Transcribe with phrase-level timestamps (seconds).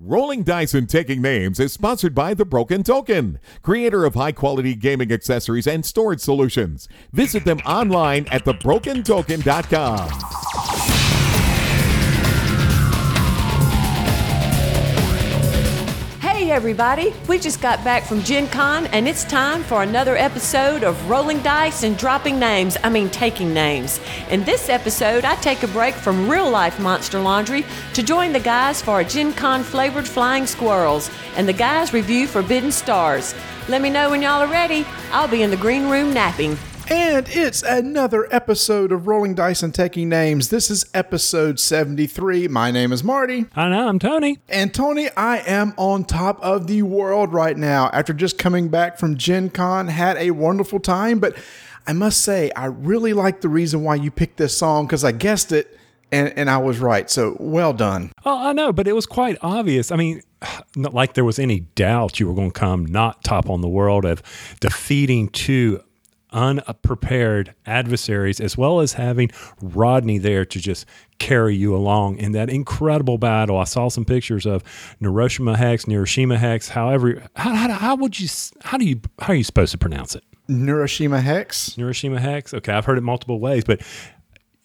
[0.00, 4.76] Rolling Dice and Taking Names is sponsored by The Broken Token, creator of high quality
[4.76, 6.88] gaming accessories and storage solutions.
[7.12, 10.67] Visit them online at thebrokentoken.com.
[16.50, 21.08] Everybody, we just got back from Gen Con and it's time for another episode of
[21.08, 24.00] Rolling Dice and Dropping Names, I mean taking names.
[24.30, 28.40] In this episode, I take a break from real life Monster Laundry to join the
[28.40, 33.34] guys for a Gen Con flavored flying squirrels and the guys review Forbidden Stars.
[33.68, 34.86] Let me know when y'all are ready.
[35.12, 36.56] I'll be in the green room napping.
[36.90, 40.48] And it's another episode of Rolling Dice and Taking Names.
[40.48, 42.48] This is episode 73.
[42.48, 43.44] My name is Marty.
[43.54, 44.38] I know, I'm Tony.
[44.48, 48.98] And Tony, I am on top of the world right now after just coming back
[48.98, 49.88] from Gen Con.
[49.88, 51.36] Had a wonderful time, but
[51.86, 55.12] I must say, I really like the reason why you picked this song because I
[55.12, 55.78] guessed it
[56.10, 57.10] and, and I was right.
[57.10, 58.12] So well done.
[58.24, 59.92] Oh, I know, but it was quite obvious.
[59.92, 60.22] I mean,
[60.76, 63.68] not like there was any doubt you were going to come not top on the
[63.68, 64.22] world of
[64.60, 65.82] defeating two
[66.32, 70.86] unprepared adversaries, as well as having Rodney there to just
[71.18, 73.58] carry you along in that incredible battle.
[73.58, 74.62] I saw some pictures of
[75.00, 76.68] Hiroshima Hex, Hiroshima Hex.
[76.68, 78.28] However, how, how, how would you
[78.62, 80.24] how do you how are you supposed to pronounce it?
[80.48, 81.74] Neuroshima Hex.
[81.74, 82.54] Hiroshima Hex.
[82.54, 83.82] Okay, I've heard it multiple ways, but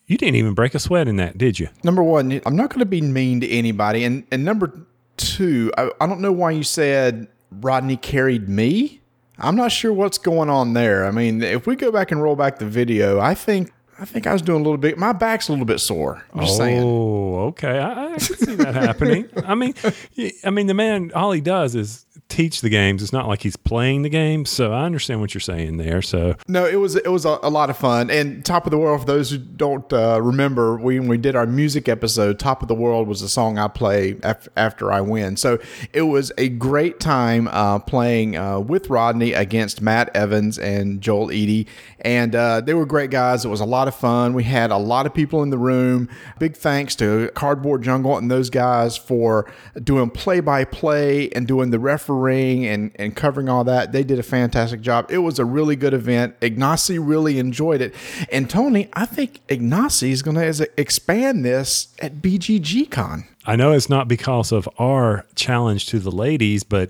[0.05, 1.69] you didn't even break a sweat in that, did you?
[1.83, 4.85] Number one, I'm not going to be mean to anybody, and and number
[5.17, 9.01] two, I, I don't know why you said Rodney carried me.
[9.37, 11.05] I'm not sure what's going on there.
[11.05, 14.27] I mean, if we go back and roll back the video, I think I think
[14.27, 14.97] I was doing a little bit.
[14.97, 16.23] My back's a little bit sore.
[16.33, 16.81] I'm just saying.
[16.83, 17.73] oh, saying.
[17.73, 17.79] okay.
[17.79, 19.29] I, I can see that happening.
[19.45, 19.73] I mean,
[20.43, 23.03] I mean, the man, all he does is teach the games.
[23.03, 24.45] It's not like he's playing the game.
[24.45, 26.01] So I understand what you're saying there.
[26.01, 28.09] So No, it was it was a, a lot of fun.
[28.09, 31.35] And Top of the World, for those who don't uh, remember, we, when we did
[31.35, 35.01] our music episode, Top of the World was the song I play af- after I
[35.01, 35.37] win.
[35.37, 35.59] So
[35.93, 41.31] it was a great time uh, playing uh, with Rodney against Matt Evans and Joel
[41.31, 41.67] Eady.
[42.01, 43.45] And uh, they were great guys.
[43.45, 44.33] It was a lot of fun.
[44.33, 46.09] We had a lot of people in the room.
[46.39, 49.49] Big thanks to Cardboard Jungle and those guys for
[49.81, 51.79] doing play by play and doing the
[52.13, 53.91] refereeing and, and covering all that.
[53.91, 55.07] They did a fantastic job.
[55.09, 56.39] It was a really good event.
[56.39, 57.93] Ignacy really enjoyed it.
[58.31, 63.25] And Tony, I think Ignacy is going to expand this at BGG Con.
[63.45, 66.89] I know it's not because of our challenge to the ladies, but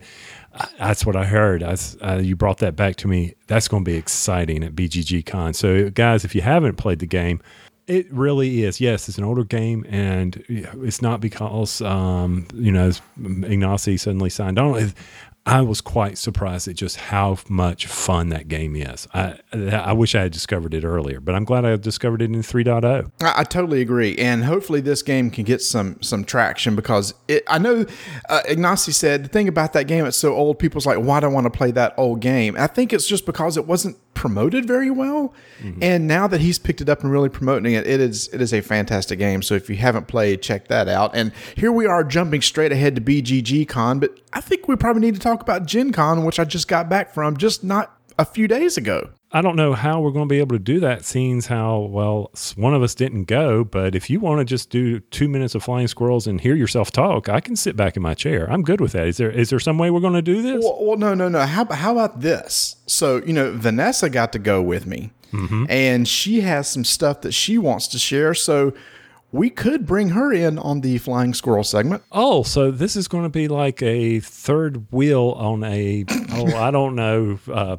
[0.77, 1.63] that's what I heard.
[1.63, 3.33] I, uh, you brought that back to me.
[3.47, 5.53] That's going to be exciting at BGG Con.
[5.53, 7.41] So, guys, if you haven't played the game,
[7.93, 8.81] it really is.
[8.81, 12.89] Yes, it's an older game, and it's not because um, you know
[13.19, 14.93] Ignacy suddenly signed on.
[15.45, 19.07] I was quite surprised at just how much fun that game is.
[19.13, 22.41] I I wish I had discovered it earlier, but I'm glad I discovered it in
[22.41, 23.11] 3.0.
[23.21, 27.43] I, I totally agree, and hopefully this game can get some some traction because it.
[27.47, 27.85] I know
[28.29, 30.59] uh, Ignacy said the thing about that game it's so old.
[30.59, 32.55] People's like, why do I want to play that old game?
[32.57, 35.79] I think it's just because it wasn't promoted very well, mm-hmm.
[35.81, 38.53] and now that he's picked it up and really promoting it, it is it is
[38.53, 39.41] a fantastic game.
[39.41, 41.15] So if you haven't played, check that out.
[41.15, 45.01] And here we are jumping straight ahead to BGG Con, but I think we probably
[45.01, 48.25] need to talk about Gen Con, which I just got back from just not a
[48.25, 49.09] few days ago.
[49.35, 52.31] I don't know how we're going to be able to do that, seeing how, well,
[52.55, 53.63] one of us didn't go.
[53.63, 56.91] But if you want to just do two minutes of flying squirrels and hear yourself
[56.91, 58.45] talk, I can sit back in my chair.
[58.51, 59.07] I'm good with that.
[59.07, 60.63] Is there is there some way we're going to do this?
[60.63, 61.39] Well, well no, no, no.
[61.47, 62.75] How, how about this?
[62.85, 65.65] So, you know, Vanessa got to go with me, mm-hmm.
[65.67, 68.35] and she has some stuff that she wants to share.
[68.35, 68.73] So,
[69.31, 72.03] we could bring her in on the flying squirrel segment.
[72.11, 76.69] Oh, so this is going to be like a third wheel on a oh I
[76.69, 77.77] don't know uh,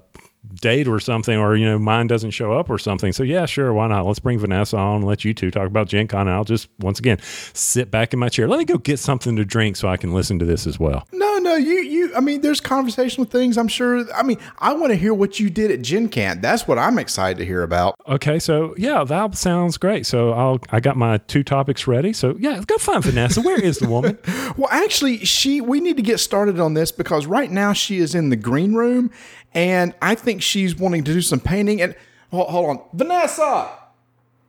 [0.60, 3.12] date or something, or you know mine doesn't show up or something.
[3.12, 4.06] So yeah, sure, why not?
[4.06, 5.03] Let's bring Vanessa on.
[5.03, 6.22] Let you two talk about Gen Con.
[6.22, 7.19] And I'll just once again
[7.53, 8.48] sit back in my chair.
[8.48, 11.06] Let me go get something to drink so I can listen to this as well.
[11.12, 12.14] No, no, you you.
[12.16, 13.59] I mean, there's conversational things.
[13.59, 14.12] I'm sure.
[14.14, 16.41] I mean, I want to hear what you did at Gen Con.
[16.41, 17.94] That's what I'm excited to hear about.
[18.09, 20.06] Okay, so yeah, that sounds great.
[20.06, 22.12] So I'll I got my two topics ready.
[22.12, 23.41] So yeah, go find Vanessa.
[23.41, 24.19] Where is the woman?
[24.56, 25.60] well, actually, she.
[25.60, 28.75] We need to get started on this because right now she is in the green
[28.75, 29.11] room
[29.55, 31.81] and I think she's wanting to do some painting.
[31.81, 31.95] And
[32.31, 33.71] hold, hold on, Vanessa,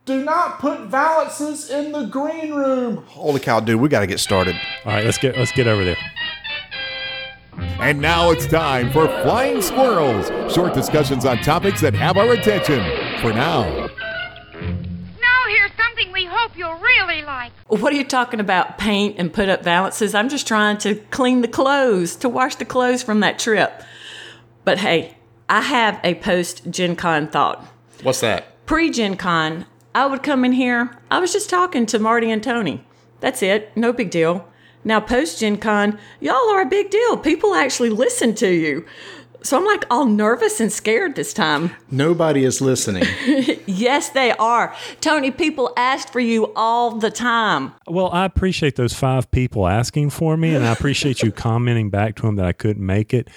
[0.04, 3.04] do not put valances in the green room.
[3.08, 4.56] Holy cow, dude, we got to get started.
[4.84, 5.96] All right, let's get let's get over there.
[7.78, 12.80] And now it's time for Flying Squirrels, short discussions on topics that have our attention.
[13.20, 13.88] For now.
[14.54, 17.52] Now here's something we hope you'll really like.
[17.68, 18.78] What are you talking about?
[18.78, 20.14] Paint and put up valances?
[20.14, 23.82] I'm just trying to clean the clothes, to wash the clothes from that trip.
[24.66, 25.14] But hey,
[25.48, 27.64] I have a post Gen Con thought.
[28.02, 28.66] What's that?
[28.66, 29.64] Pre Gen Con,
[29.94, 30.98] I would come in here.
[31.08, 32.84] I was just talking to Marty and Tony.
[33.20, 33.74] That's it.
[33.76, 34.48] No big deal.
[34.82, 37.16] Now, post Gen Con, y'all are a big deal.
[37.16, 38.84] People actually listen to you.
[39.42, 41.70] So I'm like all nervous and scared this time.
[41.88, 43.04] Nobody is listening.
[43.68, 44.74] Yes, they are.
[45.00, 47.72] Tony, people ask for you all the time.
[47.86, 52.16] Well, I appreciate those five people asking for me, and I appreciate you commenting back
[52.16, 53.28] to them that I couldn't make it.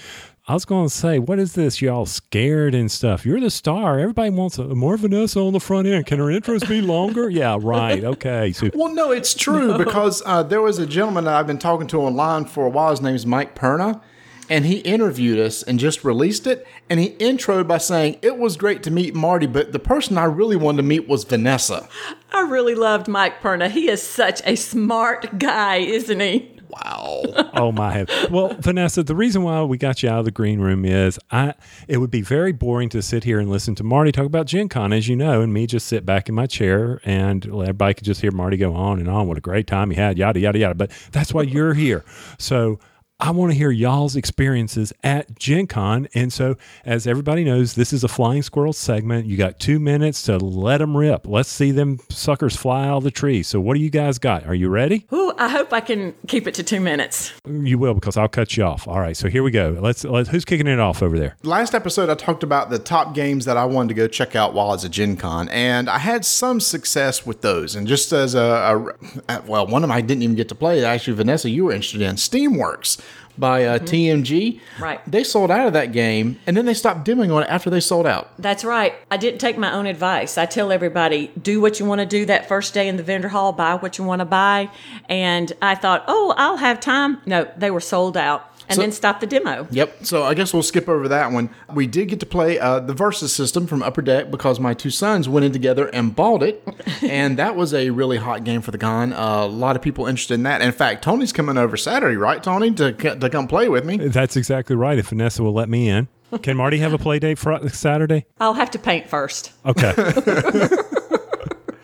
[0.50, 1.80] I was going to say, what is this?
[1.80, 3.24] Y'all scared and stuff.
[3.24, 4.00] You're the star.
[4.00, 6.08] Everybody wants a, more Vanessa on the front end.
[6.08, 7.30] Can her intros be longer?
[7.30, 8.04] yeah, right.
[8.04, 8.52] Okay.
[8.54, 11.86] So, Well, no, it's true because uh, there was a gentleman that I've been talking
[11.90, 12.90] to online for a while.
[12.90, 14.02] His name is Mike Perna.
[14.50, 16.66] And he interviewed us and just released it.
[16.90, 20.24] And he introed by saying, It was great to meet Marty, but the person I
[20.24, 21.88] really wanted to meet was Vanessa.
[22.34, 23.70] I really loved Mike Perna.
[23.70, 26.59] He is such a smart guy, isn't he?
[26.70, 27.24] Wow.
[27.56, 28.06] oh my.
[28.30, 31.56] Well, Vanessa, the reason why we got you out of the green room is I
[31.88, 34.70] it would be very boring to sit here and listen to Marty talk about Gen
[34.70, 38.06] Con, as you know, and me just sit back in my chair and everybody could
[38.06, 39.28] just hear Marty go on and on.
[39.28, 40.76] What a great time he had, yada yada yada.
[40.76, 42.06] But that's why you're here.
[42.38, 42.80] So
[43.22, 46.08] I want to hear y'all's experiences at Gen Con.
[46.14, 46.56] And so,
[46.86, 49.26] as everybody knows, this is a Flying Squirrel segment.
[49.26, 51.28] You got two minutes to let them rip.
[51.28, 53.44] Let's see them suckers fly out of the tree.
[53.44, 54.46] So, what do you guys got?
[54.46, 55.06] Are you ready?
[55.12, 57.34] Ooh, I hope I can keep it to two minutes.
[57.46, 58.88] You will, because I'll cut you off.
[58.88, 59.18] All right.
[59.18, 59.78] So, here we go.
[59.82, 61.36] Let's, let's who's kicking it off over there?
[61.44, 64.54] Last episode, I talked about the top games that I wanted to go check out
[64.54, 67.76] while I was at Gen Con, and I had some success with those.
[67.76, 68.96] And just as a,
[69.28, 70.86] a well, one of them I didn't even get to play.
[70.86, 72.98] Actually, Vanessa, you were interested in Steamworks
[73.40, 74.60] by uh, TMG.
[74.80, 75.00] Right.
[75.10, 77.80] They sold out of that game, and then they stopped demoing on it after they
[77.80, 78.30] sold out.
[78.38, 78.94] That's right.
[79.10, 80.38] I didn't take my own advice.
[80.38, 83.30] I tell everybody, do what you want to do that first day in the vendor
[83.30, 84.70] hall, buy what you want to buy.
[85.08, 87.22] And I thought, oh, I'll have time.
[87.26, 88.49] No, they were sold out.
[88.70, 89.68] And So- then stop the demo.
[89.72, 90.06] Yep.
[90.06, 91.50] So I guess we'll skip over that one.
[91.74, 94.92] We did get to play uh, the Versus system from Upper Deck because my two
[94.92, 96.64] sons went in together and bought it,
[97.02, 99.12] and that was a really hot game for the con.
[99.12, 100.62] Uh, a lot of people interested in that.
[100.62, 103.98] In fact, Tony's coming over Saturday, right, Tony, to to come play with me.
[103.98, 104.98] That's exactly right.
[104.98, 106.08] If Vanessa will let me in.
[106.44, 108.28] Can Marty have a play date for Saturday?
[108.40, 109.52] I'll have to paint first.
[109.66, 109.94] Okay.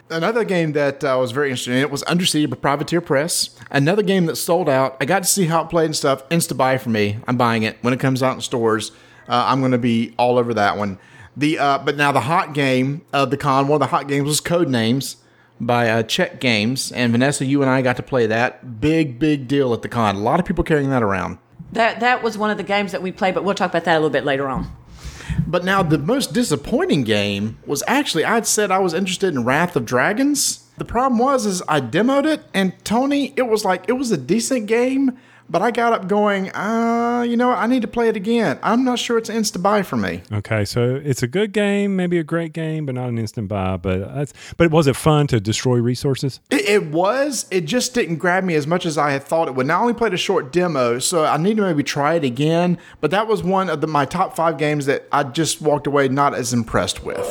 [0.09, 3.57] Another game that uh, I was very interested in it was Undercity by Privateer Press.
[3.71, 4.95] Another game that sold out.
[5.01, 6.27] I got to see how it played and stuff.
[6.29, 7.17] Insta buy for me.
[7.27, 8.91] I'm buying it when it comes out in stores.
[9.27, 10.99] Uh, I'm going to be all over that one.
[11.35, 13.67] The uh, but now the hot game of the con.
[13.67, 15.17] One of the hot games was Code Names
[15.59, 16.03] by uh,
[16.39, 18.79] Games, and Vanessa, you and I got to play that.
[18.79, 20.15] Big big deal at the con.
[20.15, 21.39] A lot of people carrying that around.
[21.71, 23.95] That that was one of the games that we played, but we'll talk about that
[23.95, 24.71] a little bit later on.
[25.47, 29.75] But now the most disappointing game was actually I'd said I was interested in Wrath
[29.75, 30.65] of Dragons.
[30.77, 34.17] The problem was is I demoed it and Tony, it was like it was a
[34.17, 35.17] decent game,
[35.49, 38.59] but I got up going, uh, you know, I need to play it again.
[38.63, 40.21] I'm not sure it's insta buy for me.
[40.31, 40.65] okay.
[40.65, 43.77] So it's a good game, maybe a great game, but not an instant buy.
[43.77, 46.39] But that's, but was it fun to destroy resources?
[46.49, 47.45] It, it was.
[47.51, 49.67] It just didn't grab me as much as I had thought it would.
[49.67, 52.77] Now I only played a short demo, so I need to maybe try it again.
[53.01, 56.07] But that was one of the, my top five games that I just walked away
[56.07, 57.25] not as impressed with.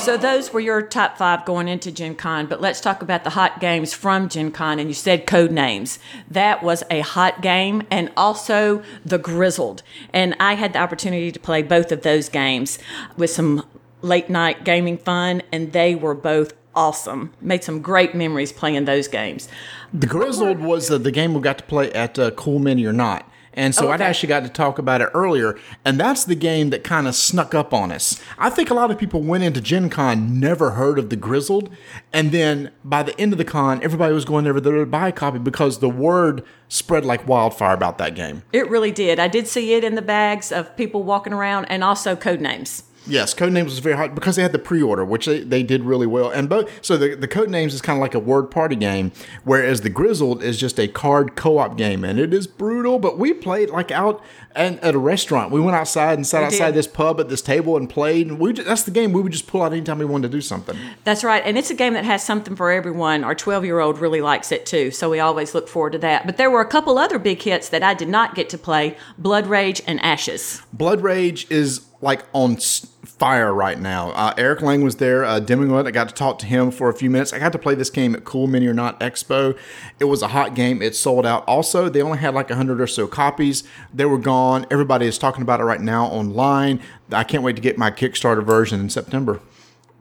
[0.00, 3.30] So those were your top five going into Gen Con, but let's talk about the
[3.30, 4.78] hot games from Gen Con.
[4.78, 5.98] And you said code names.
[6.28, 9.82] That was a hot game, and also the Grizzled.
[10.14, 12.78] And I had the opportunity to play both of those games
[13.18, 13.66] with some
[14.00, 17.34] late night gaming fun, and they were both awesome.
[17.42, 19.48] Made some great memories playing those games.
[19.92, 22.94] The Grizzled was uh, the game we got to play at uh, Cool Mini or
[22.94, 23.28] Not.
[23.54, 25.58] And so I'd actually got to talk about it earlier.
[25.84, 28.20] And that's the game that kind of snuck up on us.
[28.38, 31.68] I think a lot of people went into Gen Con, never heard of the Grizzled.
[32.12, 35.08] And then by the end of the con, everybody was going over there to buy
[35.08, 38.42] a copy because the word spread like wildfire about that game.
[38.52, 39.18] It really did.
[39.18, 42.84] I did see it in the bags of people walking around, and also code names.
[43.06, 46.06] Yes, Codenames was very hot because they had the pre-order, which they, they did really
[46.06, 46.30] well.
[46.30, 49.12] And both so the the Codenames is kind of like a word party game,
[49.44, 52.98] whereas the Grizzled is just a card co-op game, and it is brutal.
[52.98, 54.22] But we played like out
[54.54, 55.50] and at a restaurant.
[55.50, 56.74] We went outside and sat We outside did.
[56.74, 58.26] this pub at this table and played.
[58.26, 60.36] And we ju- that's the game we would just pull out anytime we wanted to
[60.36, 60.76] do something.
[61.04, 61.42] That's right.
[61.44, 63.22] And it's a game that has something for everyone.
[63.24, 64.90] Our 12 year old really likes it too.
[64.90, 66.26] So we always look forward to that.
[66.26, 68.96] But there were a couple other big hits that I did not get to play
[69.16, 70.62] Blood Rage and Ashes.
[70.72, 74.10] Blood Rage is like on fire right now.
[74.10, 75.86] Uh, Eric Lang was there uh, demoing it.
[75.86, 77.32] I got to talk to him for a few minutes.
[77.32, 79.56] I got to play this game at Cool Mini or Not Expo.
[79.98, 80.80] It was a hot game.
[80.80, 81.44] It sold out.
[81.46, 83.64] Also, they only had like 100 or so copies.
[83.92, 84.66] They were gone.
[84.70, 86.80] Everybody is talking about it right now online.
[87.12, 89.40] I can't wait to get my Kickstarter version in September.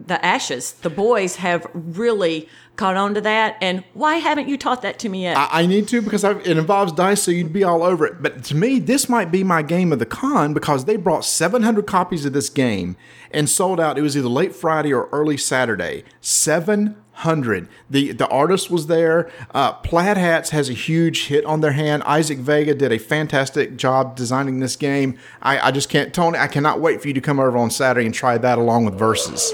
[0.05, 0.71] The Ashes.
[0.73, 2.47] The boys have really
[2.79, 3.57] caught on to that.
[3.61, 5.37] And why haven't you taught that to me yet?
[5.37, 8.21] I, I need to because i it involves dice, so you'd be all over it.
[8.21, 11.85] But to me, this might be my game of the con because they brought 700
[11.85, 12.95] copies of this game
[13.31, 13.97] and sold out.
[13.97, 16.05] It was either late Friday or early Saturday.
[16.21, 17.67] 700.
[17.89, 19.29] The the artist was there.
[19.53, 22.03] Uh, Plaid Hats has a huge hit on their hand.
[22.03, 25.19] Isaac Vega did a fantastic job designing this game.
[25.41, 26.39] I, I just can't, Tony.
[26.39, 28.97] I cannot wait for you to come over on Saturday and try that along with
[28.97, 29.51] Versus.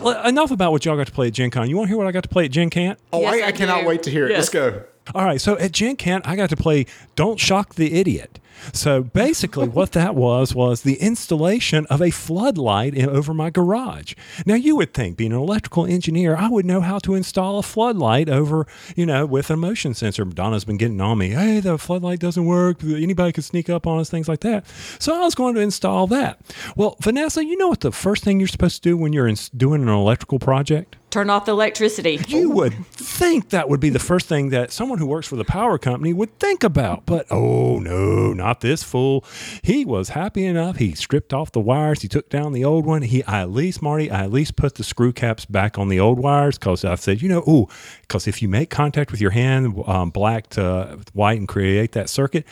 [0.00, 1.68] Uh, enough about what y'all got to play at Gen Con.
[1.68, 2.96] You want to hear what I got to play at Gen Can?
[3.12, 3.86] Oh, Yes, I, I I cannot do.
[3.88, 4.32] wait to hear it.
[4.32, 4.84] Let's go.
[5.14, 8.38] All right, so at Gen Can, I got to play Don't Shock the Idiot.
[8.72, 14.14] So basically, what that was was the installation of a floodlight in, over my garage.
[14.46, 17.62] Now, you would think, being an electrical engineer, I would know how to install a
[17.62, 18.66] floodlight over,
[18.96, 20.24] you know, with a motion sensor.
[20.24, 21.30] Donna's been getting on me.
[21.30, 22.82] Hey, the floodlight doesn't work.
[22.82, 24.66] Anybody could sneak up on us, things like that.
[24.98, 26.40] So I was going to install that.
[26.76, 29.36] Well, Vanessa, you know what the first thing you're supposed to do when you're in,
[29.56, 30.96] doing an electrical project?
[31.12, 32.18] Turn off the electricity.
[32.26, 35.44] You would think that would be the first thing that someone who works for the
[35.44, 37.04] power company would think about.
[37.04, 39.22] But oh no, not this fool.
[39.62, 40.78] He was happy enough.
[40.78, 42.00] He stripped off the wires.
[42.00, 43.02] He took down the old one.
[43.02, 46.00] He, I at least, Marty, I at least put the screw caps back on the
[46.00, 47.68] old wires because I said, you know, ooh,
[48.00, 52.08] because if you make contact with your hand, um, black to white, and create that
[52.08, 52.46] circuit,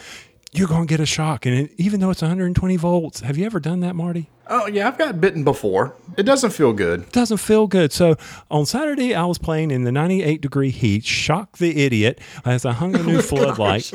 [0.52, 1.46] you're going to get a shock.
[1.46, 4.28] And it, even though it's 120 volts, have you ever done that, Marty?
[4.52, 5.94] Oh yeah, I've got bitten before.
[6.16, 7.02] It doesn't feel good.
[7.02, 7.92] It doesn't feel good.
[7.92, 8.16] So
[8.50, 12.72] on Saturday, I was playing in the 98 degree heat, shock the idiot as I
[12.72, 13.92] hung a new floodlight.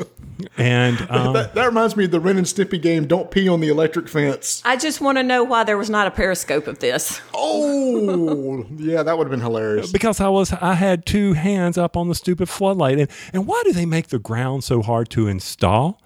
[0.56, 3.06] And um, That, that reminds me of the Ren and Stimpy game.
[3.06, 4.62] Don't pee on the electric fence.
[4.64, 7.20] I just want to know why there was not a periscope of this.
[7.34, 9.92] Oh, yeah, that would have been hilarious.
[9.92, 12.98] because I was, I had two hands up on the stupid floodlight.
[12.98, 16.00] And, and why do they make the ground so hard to install?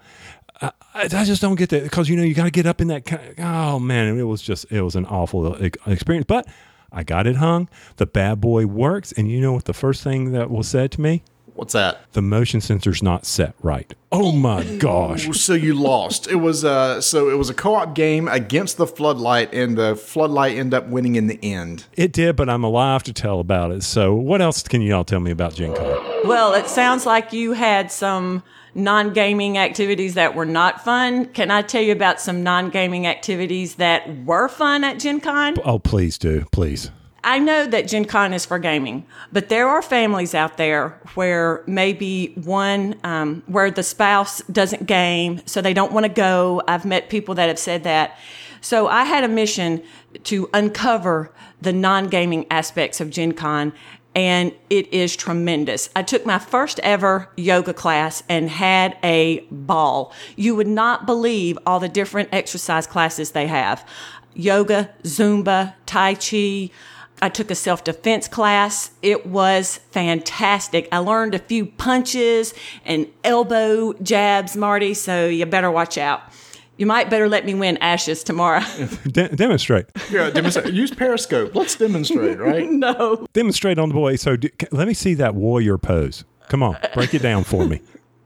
[0.61, 2.81] I, I I just don't get that because you know you got to get up
[2.81, 3.05] in that.
[3.05, 6.25] ki- Oh man, it was just it was an awful e- experience.
[6.27, 6.47] But
[6.91, 7.69] I got it hung.
[7.97, 9.65] The bad boy works, and you know what?
[9.65, 12.11] The first thing that was said to me, What's that?
[12.13, 13.93] the motion sensor's not set right.
[14.11, 15.27] Oh my gosh!
[15.39, 16.27] So you lost.
[16.27, 20.57] It was uh so it was a co-op game against the floodlight, and the floodlight
[20.57, 21.85] ended up winning in the end.
[21.93, 23.83] It did, but I'm alive to tell about it.
[23.83, 26.27] So, what else can you all tell me about Gen Con?
[26.27, 31.25] Well, it sounds like you had some non gaming activities that were not fun.
[31.25, 35.55] Can I tell you about some non gaming activities that were fun at Gen Con?
[35.63, 36.91] Oh, please do, please.
[37.23, 41.63] I know that Gen Con is for gaming, but there are families out there where
[41.67, 46.63] maybe one, um, where the spouse doesn't game, so they don't want to go.
[46.67, 48.17] I've met people that have said that.
[48.61, 49.83] So I had a mission
[50.23, 53.73] to uncover the non gaming aspects of Gen Con,
[54.13, 55.89] and it is tremendous.
[55.95, 60.13] I took my first ever yoga class and had a ball.
[60.35, 63.85] You would not believe all the different exercise classes they have
[64.33, 66.69] yoga, Zumba, Tai Chi.
[67.21, 68.91] I took a self defense class.
[69.01, 70.87] It was fantastic.
[70.91, 72.53] I learned a few punches
[72.83, 76.23] and elbow jabs, Marty, so you better watch out.
[76.81, 78.63] You might better let me win Ashes tomorrow.
[79.03, 80.73] De- demonstrate, Yeah, demonstrate.
[80.73, 81.53] use Periscope.
[81.53, 82.67] Let's demonstrate, right?
[82.71, 83.27] no.
[83.33, 84.15] demonstrate on the boy.
[84.15, 86.23] So, do, let me see that warrior pose.
[86.49, 87.81] Come on, break it down for me.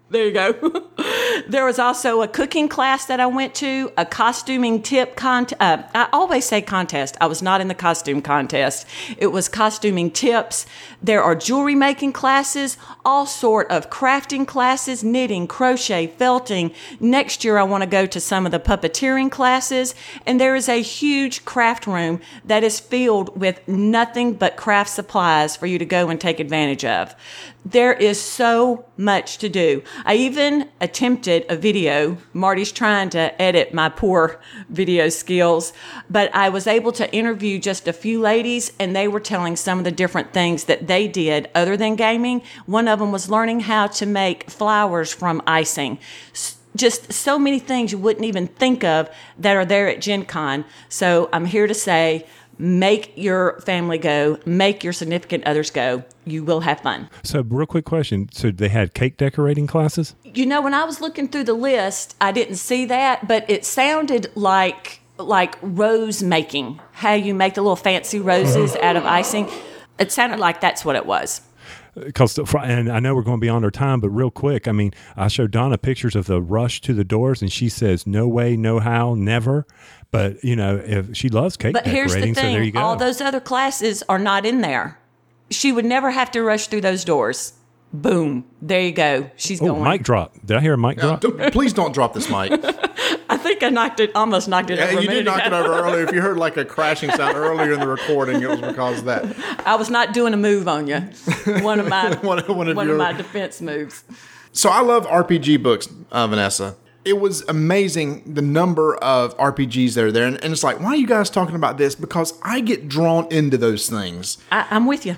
[0.08, 0.54] There you go.
[1.48, 5.60] there was also a cooking class that I went to, a costuming tip contest.
[5.60, 7.18] Uh, I always say contest.
[7.20, 8.86] I was not in the costume contest.
[9.18, 10.68] It was costuming tips.
[11.02, 16.72] There are jewelry making classes, all sort of crafting classes, knitting, crochet, felting.
[17.00, 19.96] Next year, I want to go to some of the puppeteering classes.
[20.28, 25.56] And there is a huge craft room that is filled with nothing but craft supplies
[25.56, 27.16] for you to go and take advantage of.
[27.68, 29.82] There is so much to do.
[30.06, 32.18] I even attempted a video.
[32.32, 35.74] Marty's trying to edit my poor video skills,
[36.08, 39.80] but I was able to interview just a few ladies, and they were telling some
[39.80, 42.44] of the different things that they did other than gaming.
[42.68, 45.98] One of them was learning how to make flowers from icing.
[46.76, 50.66] Just so many things you wouldn't even think of that are there at Gen Con.
[50.88, 56.04] So I'm here to say, make your family go, make your significant others go.
[56.26, 57.10] You will have fun.
[57.24, 58.30] So, real quick question.
[58.32, 60.16] So, they had cake decorating classes?
[60.24, 63.66] You know, when I was looking through the list, I didn't see that, but it
[63.66, 66.80] sounded like like rose making.
[66.92, 68.86] How you make the little fancy roses uh-huh.
[68.86, 69.50] out of icing.
[69.98, 71.42] It sounded like that's what it was.
[71.96, 75.30] Because, and I know we're going beyond our time, but real quick, I mean, I
[75.30, 78.80] showed Donna pictures of the rush to the doors, and she says, "No way, no
[78.80, 79.66] how, never."
[80.12, 82.80] But you know, if she loves cake But here's the so there you go.
[82.80, 85.00] all those other classes are not in there.
[85.50, 87.54] She would never have to rush through those doors.
[88.02, 88.46] Boom!
[88.62, 89.30] There you go.
[89.36, 89.84] She's oh, going.
[89.84, 90.34] mic drop.
[90.46, 91.22] Did I hear a mic drop?
[91.22, 92.52] Don't- please don't drop this mic.
[93.30, 94.16] I think I knocked it.
[94.16, 94.94] Almost knocked it Yeah, over.
[94.96, 96.04] you did minute knock it over earlier.
[96.04, 99.06] If you heard like a crashing sound earlier in the recording, it was because of
[99.06, 99.25] that.
[99.66, 101.00] I was not doing a move on you.
[101.62, 104.04] One of my One- one of one your- of my defense moves.
[104.52, 106.75] So I love RPG books, uh, Vanessa.
[107.04, 110.25] It was amazing the number of RPGs that are there.
[110.25, 111.94] And, and it's like, why are you guys talking about this?
[111.94, 114.38] Because I get drawn into those things.
[114.52, 115.18] I, I'm with you.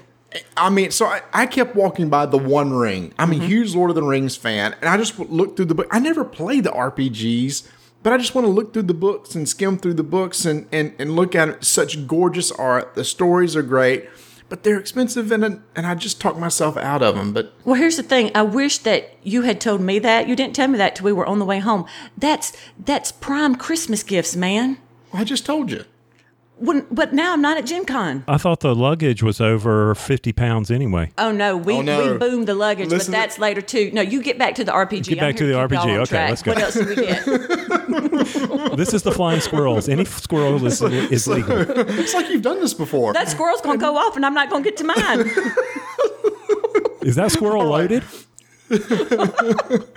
[0.58, 3.14] I mean, so I, I kept walking by the One Ring.
[3.18, 3.42] I'm Mm-hmm.
[3.42, 5.88] a huge Lord of the Rings fan, and I just looked through the book.
[5.90, 7.68] I never played the RPGs,
[8.04, 10.68] but I just want to look through the books and skim through the books and
[10.72, 11.64] and, and look at it.
[11.64, 12.96] Such gorgeous art.
[12.96, 14.10] The stories are great,
[14.50, 15.44] but they're expensive, and
[15.76, 17.32] and I just talked myself out of them.
[17.34, 18.32] But Well, here's the thing.
[18.36, 20.28] I wish that you had told me that.
[20.28, 21.86] You didn't tell me that till we were on the way home.
[22.18, 24.78] That's that's prime Christmas gifts, man.
[25.14, 25.86] I just told you.
[26.60, 28.24] When, but now I'm not at Gen Con.
[28.28, 31.12] I thought the luggage was over 50 pounds anyway.
[31.18, 32.14] Oh no, we, Oh, no.
[32.14, 33.92] we boomed the luggage, Listen but to- that's later too.
[33.94, 35.04] No, you get back to the RPG.
[35.10, 35.98] Get I'm back to the RPG.
[35.98, 36.30] Okay, track.
[36.30, 36.54] let's go.
[36.54, 37.24] What else do we get?
[38.78, 39.88] This is the flying squirrels.
[39.90, 41.58] Any squirrel is, is legal.
[41.60, 43.14] It's like you've done this before.
[43.14, 45.22] that squirrel's gonna go off, and I'm not gonna get to mine.
[47.02, 48.04] Is that squirrel loaded?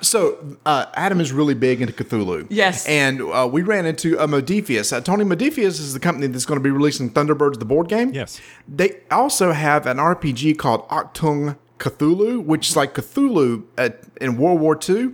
[0.00, 2.46] So uh, Adam is really big into Cthulhu.
[2.50, 2.86] Yes.
[2.86, 4.92] and uh, we ran into uh, Modiphius.
[4.92, 8.12] Uh, Tony Modiphius is the company that's going to be releasing Thunderbirds, the board game.
[8.12, 8.40] Yes.
[8.68, 14.60] They also have an RPG called Achtung Cthulhu, which is like Cthulhu at, in World
[14.60, 15.12] War II.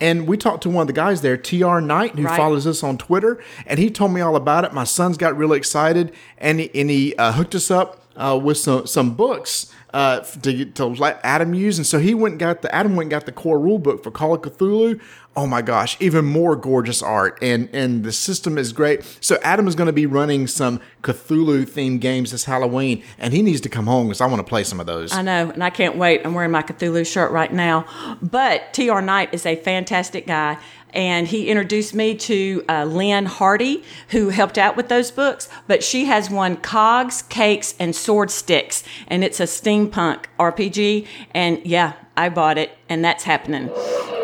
[0.00, 2.36] And we talked to one of the guys there, TR Knight, who Right.
[2.36, 4.72] follows us on Twitter, and he told me all about it.
[4.72, 8.58] My sons got really excited, and he, and he uh, hooked us up uh, with
[8.58, 11.78] some some books uh, to, to let Adam use.
[11.78, 14.02] And so he went and got the Adam went and got the core rule book
[14.02, 15.00] for Call of Cthulhu.
[15.36, 19.04] Oh my gosh, even more gorgeous art, and and the system is great.
[19.20, 23.40] So Adam is going to be running some Cthulhu themed games this Halloween, and he
[23.40, 25.12] needs to come home because I want to play some of those.
[25.12, 26.22] I know, and I can't wait.
[26.24, 27.86] I'm wearing my Cthulhu shirt right now.
[28.20, 30.58] But TR Knight is a fantastic guy.
[30.92, 35.48] And he introduced me to uh, Lynn Hardy, who helped out with those books.
[35.66, 38.82] But she has one Cogs, Cakes, and Sword Sticks.
[39.06, 39.46] And it's a
[39.88, 41.06] steampunk RPG.
[41.32, 43.68] And yeah, I bought it, and that's happening.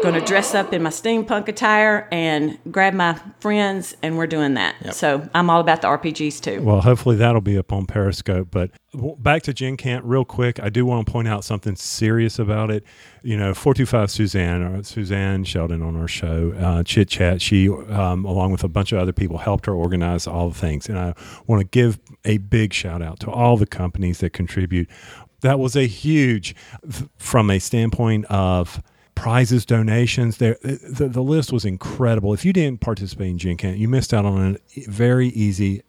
[0.02, 4.54] Going to dress up in my steampunk attire and grab my friends, and we're doing
[4.54, 4.94] that.
[4.94, 6.62] So I'm all about the RPGs too.
[6.62, 8.48] Well, hopefully that'll be up on Periscope.
[8.50, 8.70] But
[9.18, 10.60] back to Gen Cant real quick.
[10.60, 12.84] I do want to point out something serious about it.
[13.22, 18.24] You know, 425 Suzanne, or Suzanne Sheldon on our show, uh, Chit Chat, she, um,
[18.26, 20.88] along with a bunch of other people, helped her organize all the things.
[20.88, 21.14] And I
[21.46, 24.88] want to give a big shout out to all the companies that contribute.
[25.40, 26.54] That was a huge,
[27.16, 28.82] from a standpoint of,
[29.16, 30.36] prizes, donations.
[30.36, 32.32] There, the, the list was incredible.
[32.32, 35.82] If you didn't participate in Gen Con, you missed out on a very easy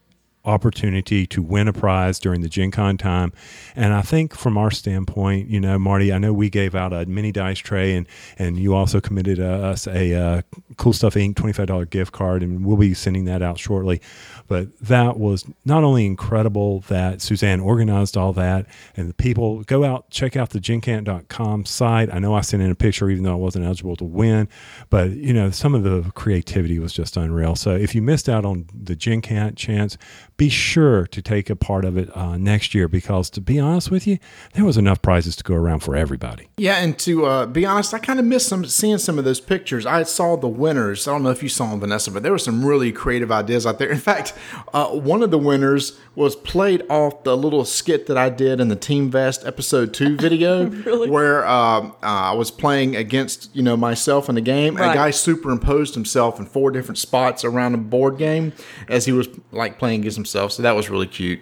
[0.48, 3.34] opportunity to win a prize during the Gen Con time.
[3.76, 7.06] And I think from our standpoint, you know, Marty, I know we gave out a
[7.06, 8.08] mini dice tray and,
[8.38, 10.42] and you also committed uh, us a uh,
[10.78, 11.36] Cool Stuff Inc.
[11.36, 14.02] $25 gift card, and we'll be sending that out shortly.
[14.48, 19.84] But that was not only incredible that Suzanne organized all that and the people go
[19.84, 22.14] out, check out the gencant.com site.
[22.14, 24.48] I know I sent in a picture even though I wasn't eligible to win,
[24.90, 27.56] but you know, some of the creativity was just unreal.
[27.56, 29.98] So if you missed out on the Gencant chance,
[30.38, 33.90] be sure to take a part of it uh, next year because to be honest
[33.90, 34.20] with you,
[34.54, 36.48] there was enough prizes to go around for everybody.
[36.58, 39.40] Yeah, and to uh, be honest, I kind of missed some seeing some of those
[39.40, 39.88] pictures.
[39.88, 41.08] I saw the winners.
[41.08, 43.66] I don't know if you saw them, Vanessa, but there were some really creative ideas
[43.66, 43.90] out there.
[43.90, 44.34] In fact,
[44.74, 48.68] uh, one of the winners was played off the little skit that I did in
[48.68, 50.68] the Team Vest episode two video,
[51.08, 54.76] where um, uh, I was playing against you know myself in the game.
[54.76, 54.92] Right.
[54.92, 58.54] A guy superimposed himself in four different spots around a board game
[58.88, 60.27] as he was like playing against himself.
[60.30, 61.40] So that was really cute.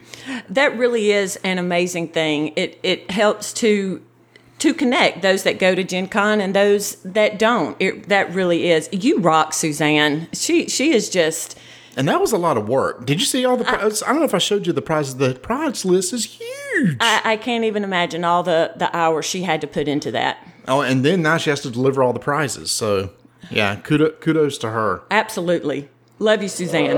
[0.49, 2.53] that really is an amazing thing.
[2.55, 4.01] It it helps to
[4.59, 7.75] to connect those that go to Gen Con and those that don't.
[7.79, 8.87] It, that really is.
[8.91, 10.27] You rock, Suzanne.
[10.33, 11.57] She she is just
[11.97, 13.05] And that was a lot of work.
[13.05, 14.03] Did you see all the prizes?
[14.03, 15.17] I don't know if I showed you the prizes.
[15.17, 16.97] The prize list is huge.
[16.99, 20.37] I, I can't even imagine all the the hours she had to put into that.
[20.67, 22.71] oh, and then now she has to deliver all the prizes.
[22.71, 23.11] So,
[23.51, 25.03] yeah, kudos, kudos to her.
[25.11, 25.89] Absolutely.
[26.19, 26.97] Love you, Suzanne.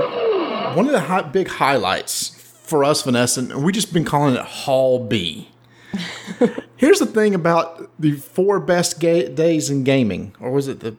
[0.74, 2.30] One of the hi- big highlights
[2.64, 5.48] for us, Vanessa, and we've just been calling it Hall B.
[6.76, 10.96] Here's the thing about the four best ga- days in gaming, or was it the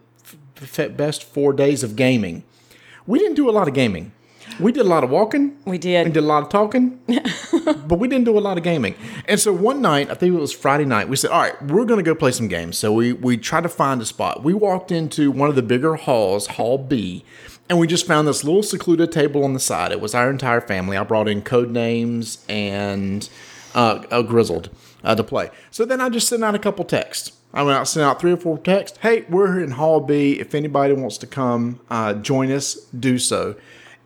[0.61, 2.43] f- best four days of gaming?
[3.05, 4.11] We didn't do a lot of gaming.
[4.59, 5.57] We did a lot of walking.
[5.65, 6.07] We did.
[6.07, 6.99] We did a lot of talking,
[7.87, 8.95] but we didn't do a lot of gaming.
[9.25, 11.85] And so one night, I think it was Friday night, we said, "All right, we're
[11.85, 14.43] going to go play some games." So we we tried to find a spot.
[14.43, 17.23] We walked into one of the bigger halls, Hall B,
[17.69, 19.91] and we just found this little secluded table on the side.
[19.91, 20.97] It was our entire family.
[20.97, 23.29] I brought in code names and
[23.75, 24.69] uh, a grizzled
[25.03, 25.51] uh, to play.
[25.69, 27.33] So then I just sent out a couple texts.
[27.53, 28.97] I went out, sent out three or four texts.
[28.99, 30.39] Hey, we're in Hall B.
[30.39, 33.55] If anybody wants to come uh, join us, do so.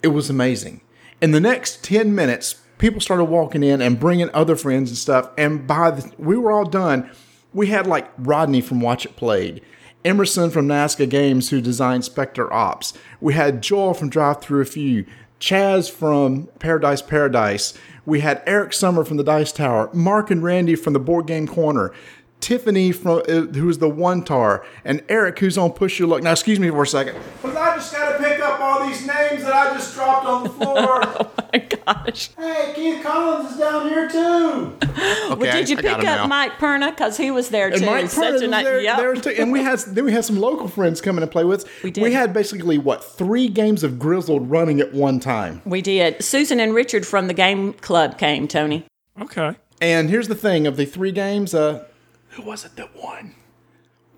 [0.02, 0.82] It was amazing.
[1.22, 5.30] In the next 10 minutes, people started walking in and bringing other friends and stuff.
[5.38, 7.10] And by the we were all done,
[7.54, 9.62] we had like Rodney from Watch It Played,
[10.06, 12.94] Emerson from Nazca Games who designed Spectre Ops.
[13.22, 15.06] We had Joel from Drive Through Review,
[15.40, 17.74] Chaz from Paradise Paradise.
[18.06, 21.48] We had Eric Summerer from the Dice Tower, Mark and Randy from the Board Game
[21.48, 21.94] Corner,
[22.44, 26.22] Tiffany from uh, who's the One Tar, and Eric who's on Push Your Luck.
[26.22, 29.00] Now, excuse me for a second, because I just got to pick up all these
[29.08, 30.76] names that I just dropped on the floor.
[31.06, 32.30] oh my gosh.
[32.38, 34.76] hey, Keith Collins is down here too.
[34.82, 36.90] okay, well, did you pick up Mike Perna?
[36.92, 37.78] Because he was there too.
[37.78, 38.98] And Mike Such Perna a was nice- there, yep.
[38.98, 39.30] there too.
[39.42, 41.70] And we had then we had some local friends coming and play with us.
[41.82, 42.04] We did.
[42.04, 45.62] We had basically what three games of Grizzled running at one time.
[45.66, 46.22] We did.
[46.24, 48.86] Susan and Richard from the game club came, Tony.
[49.22, 49.56] Okay.
[49.80, 51.86] And here's the thing: of the three games, uh,
[52.34, 53.36] who was it that won?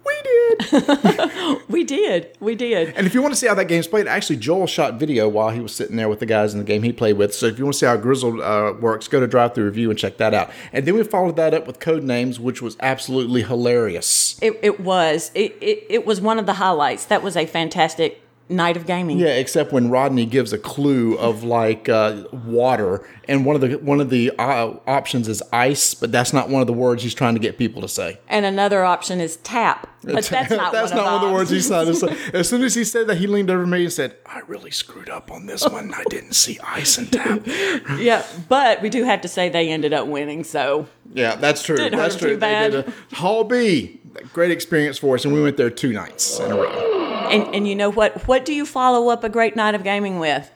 [0.06, 1.62] We did.
[1.68, 2.38] We did.
[2.40, 2.96] We did.
[2.96, 5.50] and if you want to see how that game's played, actually, Joel shot video while
[5.50, 7.34] he was sitting there with the guys in the game he played with.
[7.34, 9.90] So if you want to see how Grizzled uh, works, go to Drive Through Review
[9.90, 10.52] and check that out.
[10.72, 14.40] And then we followed that up with Code Names, which was absolutely hilarious.
[14.42, 15.32] It, it was.
[15.34, 17.06] It, it, it was one of the highlights.
[17.06, 19.18] That was a fantastic night of gaming.
[19.20, 23.76] Yeah, except when Rodney gives a clue of like uh, water, and one of the
[23.78, 27.14] one of the uh, options is ice, but that's not one of the words he's
[27.14, 28.20] trying to get people to say.
[28.28, 29.90] And another option is tap.
[30.04, 32.16] But that's not that's one, not one of the words he he's trying to say.
[32.34, 35.10] As soon as he said that, he leaned over me and said, "I really screwed
[35.10, 35.94] up on this one.
[35.94, 37.42] I didn't see ice and tap."
[37.98, 40.44] Yeah, but we do have to say they ended up winning.
[40.44, 41.78] So Yeah, that's true.
[41.78, 42.30] Didn't that's him true.
[42.32, 42.72] too bad.
[42.74, 44.00] They did a Hall B,
[44.34, 46.95] great experience for us, and we went there two nights in a row.
[47.32, 48.28] And and you know what?
[48.28, 50.52] What do you follow up a great night of gaming with?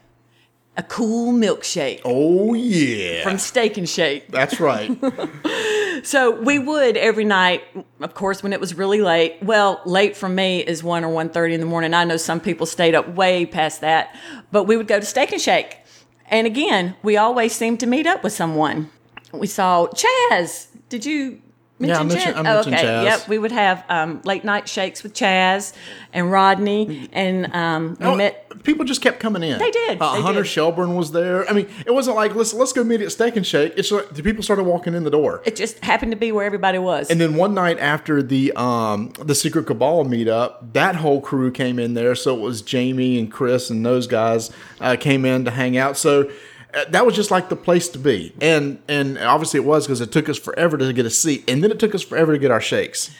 [0.77, 4.27] A cool milkshake Oh yeah, from Steak and Shake.
[4.29, 4.91] that's right.
[6.01, 7.61] So we would every night,
[7.99, 9.35] of course, when it was really late.
[9.41, 11.93] Well, late for me is one or one thirty in the morning.
[11.93, 14.15] I know some people stayed up way past that,
[14.49, 15.77] but we would go to Steak and Shake,
[16.27, 18.89] and again, we always seemed to meet up with someone.
[19.33, 20.67] We saw Chaz.
[20.87, 21.41] Did you?
[21.79, 22.39] Yeah, I mention mentioned- Chaz?
[22.39, 23.03] I mentioned okay, Chaz.
[23.05, 23.27] yep.
[23.29, 25.73] We would have um, late night shakes with Chaz
[26.13, 28.63] and Rodney, and um, we Oh, met.
[28.63, 29.57] people just kept coming in.
[29.59, 30.49] They did, Uh, they Hunter did.
[30.49, 31.49] Shelburne was there.
[31.49, 33.73] I mean, it wasn't like let's let's go meet at Steak and Shake.
[33.77, 35.41] It's like the people started walking in the door.
[35.45, 37.09] It just happened to be where everybody was.
[37.09, 41.79] And then one night after the um the Secret Cabal meetup, that whole crew came
[41.79, 42.13] in there.
[42.15, 45.95] So it was Jamie and Chris and those guys uh, came in to hang out.
[45.97, 46.29] So
[46.73, 48.33] Uh, that was just like the place to be.
[48.41, 51.63] And and obviously it was because it took us forever to get a seat, and
[51.63, 53.11] then it took us forever to get our shakes.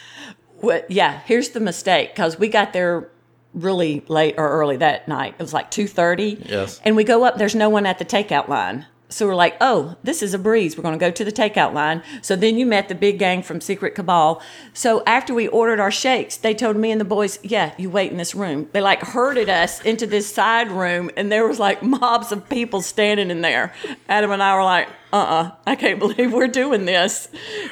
[0.62, 3.08] Well, yeah, here's the mistake because we got there
[3.54, 5.34] really late or early that night.
[5.38, 6.42] It was like two thirty.
[6.48, 6.80] Yes.
[6.84, 7.38] And we go up.
[7.38, 8.86] There's no one at the takeout line.
[9.10, 10.76] So we're like, oh, this is a breeze.
[10.76, 12.02] We're going to go to the takeout line.
[12.22, 14.40] So then you met the big gang from Secret Cabal.
[14.72, 18.12] So after we ordered our shakes, they told me and the boys, yeah, you wait
[18.12, 18.68] in this room.
[18.72, 22.82] They like herded us into this side room, and there was like mobs of people
[22.82, 23.74] standing in there.
[24.08, 27.28] Adam and I were like, uh-uh, I can't believe we're doing this.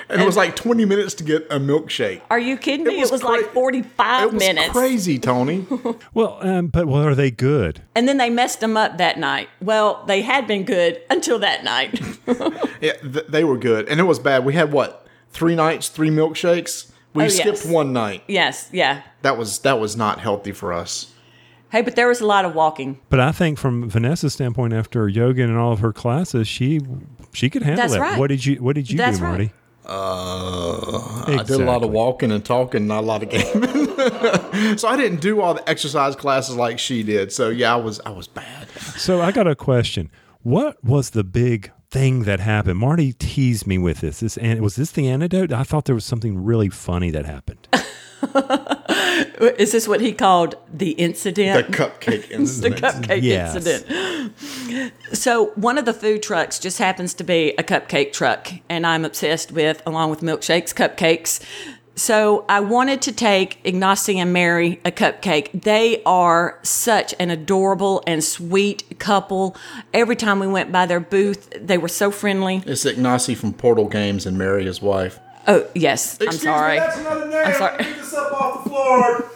[0.09, 2.21] And, it was like twenty minutes to get a milkshake.
[2.31, 3.01] Are you kidding me?
[3.01, 4.71] It was, cra- like 45 it was minutes.
[4.71, 5.67] Crazy, Tony.
[6.15, 7.83] Well, um, but well, are they good?
[7.95, 9.49] And then they messed them up that night.
[9.61, 12.01] Well, they had been good until that night.
[12.81, 14.45] Yeah, th- they were good, and it was bad.
[14.45, 16.93] We had what three nights, three milkshakes.
[17.15, 17.67] We Oh, skipped yes.
[17.67, 18.23] one night.
[18.29, 19.03] yes, yeah.
[19.23, 21.13] That was that was not healthy for us.
[21.71, 22.99] Hey, but there was a lot of walking.
[23.11, 26.81] But I think from Vanessa's standpoint, after yoga and all of her classes, she
[27.33, 28.01] she could handle That's it.
[28.01, 28.19] right.
[28.19, 29.31] What did you What did you That's do, right.
[29.31, 29.53] Marty?
[29.91, 34.77] Uh, I did a lot of walking and talking, not a lot of gaming.
[34.77, 37.33] so I didn't do all the exercise classes like she did.
[37.33, 38.69] So yeah, I was I was bad.
[38.71, 40.11] So I got a question.
[40.43, 42.79] What was the big thing that happened?
[42.79, 44.21] Marty teased me with this.
[44.21, 45.53] This and was this the antidote?
[45.53, 47.67] I thought there was something really funny that happened.
[49.41, 51.69] Is this what he called the incident?
[51.69, 52.77] The cupcake incident?
[52.77, 53.55] the cupcake Yes.
[53.55, 54.93] incident.
[55.13, 59.05] So one of the food trucks just happens to be a cupcake truck, and I'm
[59.05, 61.41] obsessed with, along with milkshakes, cupcakes.
[61.95, 65.63] So I wanted to take Ignacy and Mary a cupcake.
[65.63, 69.57] They are such an adorable and sweet couple.
[69.93, 72.63] Every time we went by their booth, they were so friendly.
[72.67, 75.19] It's Ignacy from Portal Games and Mary, his wife.
[75.49, 76.77] Oh yes, I'm sorry.
[76.77, 77.47] another name.
[77.47, 77.83] I'm sorry.
[77.83, 79.31] Get this up off the floor.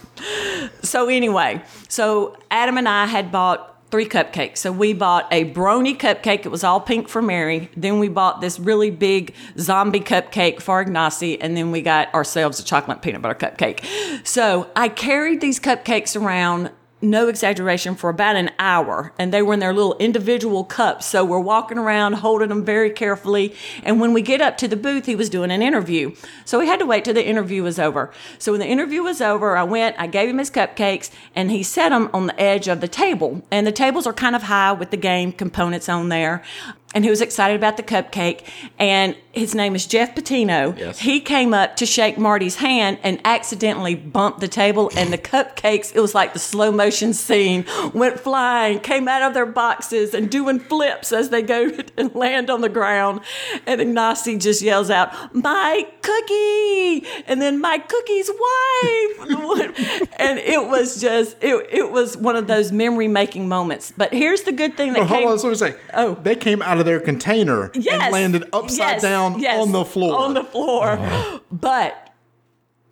[0.83, 4.59] So anyway, so Adam and I had bought three cupcakes.
[4.59, 6.45] So we bought a brony cupcake.
[6.47, 7.71] It was all pink for Mary.
[7.77, 12.61] Then we bought this really big zombie cupcake for Ignacy, and then we got ourselves
[12.61, 13.85] a chocolate peanut butter cupcake.
[14.27, 16.71] So I carried these cupcakes around.
[17.05, 21.05] No exaggeration, for about an hour, and they were in their little individual cups.
[21.05, 23.57] So we're walking around holding them very carefully.
[23.83, 26.15] And when we get up to the booth, he was doing an interview.
[26.45, 28.13] So we had to wait till the interview was over.
[28.39, 31.65] So when the interview was over, I went, I gave him his cupcakes, and he
[31.65, 33.43] set them on the edge of the table.
[33.51, 36.45] And the tables are kind of high with the game components on there.
[36.95, 38.45] And he was excited about the cupcake.
[38.79, 40.75] And his name is Jeff Patino.
[40.77, 40.99] Yes.
[40.99, 45.95] He came up to shake Marty's hand and accidentally bumped the table, and the cupcakes,
[45.95, 50.31] it was like the slow motion scene, went flying, came out of their boxes and
[50.31, 53.21] doing flips as they go and land on the ground.
[53.67, 57.07] And Ignacy just yells out, My cookie!
[57.27, 60.11] And then my cookie's wife!
[60.19, 63.93] and it was just, it, it was one of those memory making moments.
[63.97, 65.29] But here's the good thing that hold came.
[65.29, 65.75] on, me say.
[65.95, 66.15] Oh.
[66.17, 68.03] they came out of their container Yes.
[68.03, 69.03] and landed upside Yes.
[69.03, 69.61] down Yes.
[69.61, 70.17] on the floor.
[70.19, 70.91] On the floor.
[70.93, 71.39] Uh-huh.
[71.51, 72.09] But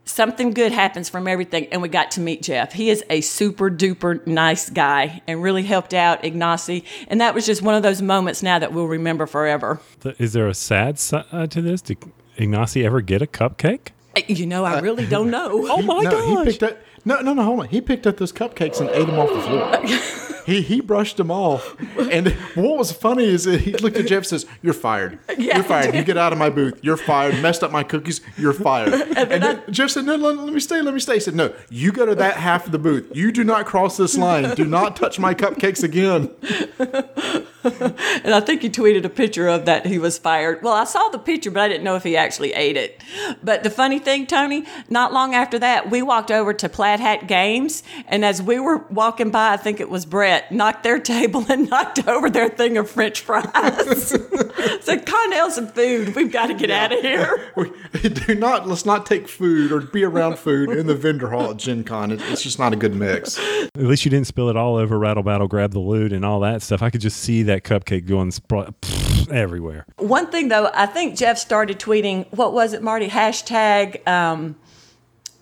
[0.05, 2.73] something good happens from everything, and we got to meet Jeff.
[2.73, 6.83] He is a super duper nice guy and really helped out Ignacy.
[7.09, 9.81] And that was just one of those moments now that we'll remember forever.
[10.19, 11.81] Is there a sad side to this?
[11.83, 11.99] Did
[12.39, 13.89] Ignacy ever get a cupcake?
[14.17, 15.49] Uh, you know, I uh, really don't know.
[15.71, 16.45] Oh my no, he gosh!
[16.47, 16.79] picked up.
[17.05, 17.43] No, no, no.
[17.45, 17.69] Hold on.
[17.69, 20.27] He picked up those cupcakes and ate them off the floor.
[20.51, 21.77] he he brushed them off.
[22.11, 25.19] And what was funny is that he looked at Jeff and says, "You're fired.
[25.39, 25.57] Yeah.
[25.57, 25.95] You're fired.
[25.95, 26.79] You get out of my booth.
[26.83, 27.41] You're fired.
[27.41, 28.21] Messed up my cookies.
[28.37, 30.83] You're fired." And, then Jeff said, "No, let, let me stay.
[30.83, 33.11] Let me stay." He said, "No, you go to that half of the booth.
[33.15, 34.55] You do not cross this line.
[34.55, 36.31] Do not touch my cupcakes again."
[37.63, 40.63] And I think he tweeted a picture of that he was fired.
[40.63, 43.03] Well, I saw the picture, but I didn't know if he actually ate it.
[43.43, 47.27] But the funny thing, Tony, not long after that, we walked over to Plaid Hat
[47.27, 51.45] Games, and as we were walking by, I think it was Brett, knocked their table
[51.49, 54.09] and knocked over their thing of French fries.
[54.81, 56.15] so Connell, some food.
[56.15, 57.47] We've got to get out of here.
[57.57, 58.67] We, do not.
[58.69, 62.11] Let's not take food or be around food in the vendor hall at Gen Con.
[62.11, 63.39] It, it's just not a good mix.
[63.39, 66.41] At least you didn't spill it all over Rattle Battle, Grab the Loot, and all
[66.41, 66.83] that stuff.
[66.83, 68.73] I could just see that cupcake going spr-
[69.31, 69.85] everywhere.
[69.97, 73.09] One thing, though, I think Jeff started tweeting, what was it, Marty?
[73.09, 74.07] Hashtag.
[74.09, 74.57] Um,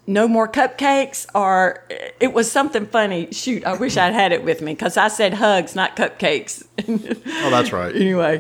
[0.08, 1.84] no more cupcakes, or
[2.18, 3.28] it was something funny.
[3.30, 6.64] Shoot, I wish I'd had it with me because I said hugs, not cupcakes.
[7.40, 7.94] Oh, that's right.
[7.94, 8.38] anyway,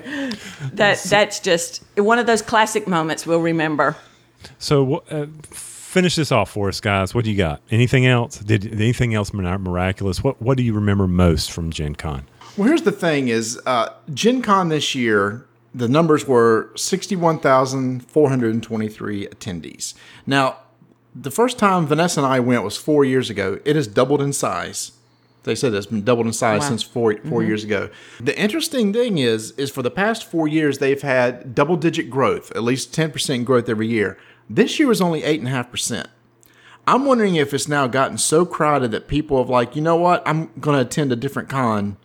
[0.72, 3.96] that that's just one of those classic moments we'll remember.
[4.58, 7.14] So uh, finish this off for us, guys.
[7.14, 7.60] What do you got?
[7.70, 8.38] Anything else?
[8.38, 10.24] Did anything else miraculous?
[10.24, 12.26] What What do you remember most from Gen Con?
[12.56, 18.04] Well, here's the thing: is uh, Gen Con this year, the numbers were sixty-one thousand
[18.06, 19.94] four hundred and twenty-three attendees.
[20.26, 20.58] Now,
[21.20, 23.58] the first time Vanessa and I went was four years ago.
[23.64, 24.92] It has doubled in size.
[25.44, 26.68] They said it's been doubled in size Wow.
[26.68, 27.48] since 4 4 mm-hmm.
[27.48, 27.88] years ago.
[28.20, 32.62] The interesting thing is, is for the past four years they've had double-digit growth, at
[32.62, 34.18] least ten percent growth every year.
[34.50, 36.08] This year was only eight and a half percent.
[36.86, 40.22] I'm wondering if it's now gotten so crowded that people have like, you know what,
[40.26, 41.98] I'm going to attend a different con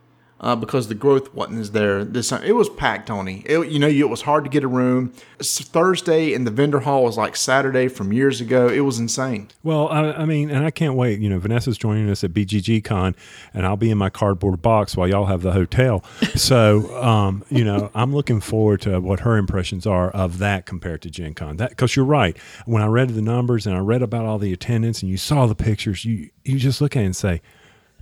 [0.43, 2.43] uh, because the growth wasn't as there this time.
[2.43, 3.43] It was packed, Tony.
[3.45, 5.13] It, you know, it was hard to get a room.
[5.39, 8.67] Thursday and the vendor hall was like Saturday from years ago.
[8.67, 9.47] It was insane.
[9.63, 11.19] Well, I, I mean, and I can't wait.
[11.19, 13.15] You know, Vanessa's joining us at BGG Con,
[13.53, 16.03] and I'll be in my cardboard box while y'all have the hotel.
[16.35, 21.01] So, um, you know, I'm looking forward to what her impressions are of that compared
[21.03, 21.55] to Gen Con.
[21.55, 22.35] Because you're right.
[22.65, 25.45] When I read the numbers and I read about all the attendance, and you saw
[25.45, 27.41] the pictures, you you just look at it and say,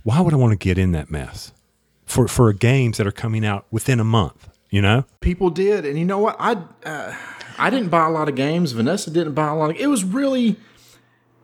[0.02, 1.52] why would I want to get in that mess
[2.04, 4.48] for for games that are coming out within a month?
[4.70, 6.36] You know, People did, and you know what?
[6.38, 7.14] I uh,
[7.58, 8.72] I didn't buy a lot of games.
[8.72, 9.70] Vanessa didn't buy a lot.
[9.70, 10.56] Of, it was really,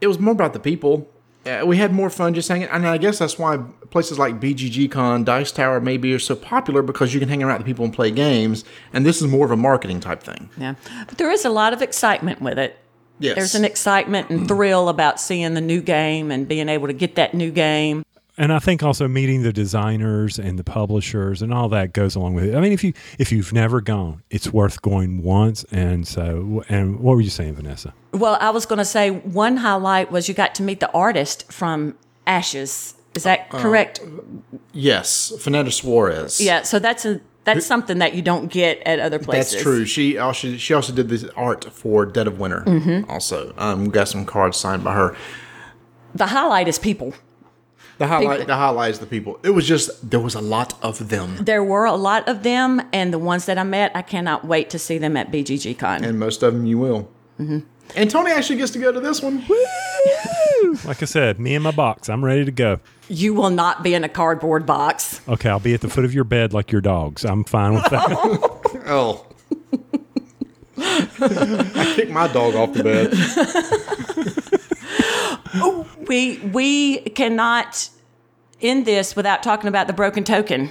[0.01, 1.09] it was more about the people.
[1.47, 3.59] Uh, we had more fun just hanging, I and I guess that's why
[3.91, 7.59] places like BGG Con, Dice Tower, maybe are so popular because you can hang around
[7.59, 8.65] with people and play games.
[8.93, 10.51] And this is more of a marketing type thing.
[10.59, 10.75] Yeah,
[11.07, 12.79] but there is a lot of excitement with it.
[13.21, 13.37] Yes.
[13.37, 17.17] There's an excitement and thrill about seeing the new game and being able to get
[17.17, 18.05] that new game.
[18.39, 22.35] And I think also meeting the designers and the publishers and all that goes along
[22.35, 22.55] with it.
[22.55, 25.65] I mean, if you if you've never gone, it's worth going once.
[25.73, 27.93] And so, and what were you saying, Vanessa?
[28.13, 31.53] Well, I was going to say one highlight was you got to meet the artist
[31.53, 32.95] from Ashes.
[33.15, 34.01] Is that uh, uh, correct?
[34.73, 36.41] Yes, Fernanda Suarez.
[36.41, 36.63] yeah.
[36.63, 39.53] So that's a that's something that you don't get at other places.
[39.53, 39.85] That's true.
[39.85, 42.63] She also she also did this art for Dead of Winter.
[42.67, 43.11] Mm-hmm.
[43.11, 45.17] Also, um, got some cards signed by her.
[46.15, 47.15] The highlight is people.
[47.99, 49.39] The highlight, People- the highlights, the people.
[49.43, 52.81] It was just there was a lot of them, There were a lot of them,
[52.93, 56.05] and the ones that I met, I cannot wait to see them at BGG Con.
[56.05, 57.09] and most of them you will.
[57.41, 57.59] Mm-hmm.
[57.97, 59.45] And Tony actually gets to go to this one.
[60.85, 62.81] Like I said, me and my box, I'm ready to go.
[63.09, 65.21] you will not be in a cardboard box.
[65.29, 67.25] Okay, I'll be at the foot of your bed like your dogs.
[67.25, 68.11] I'm fine with that.
[68.87, 69.25] Oh.
[70.81, 73.13] I kicked my dog off the bed.
[76.07, 77.91] We we cannot
[78.61, 80.71] end this without talking about the Broken Token.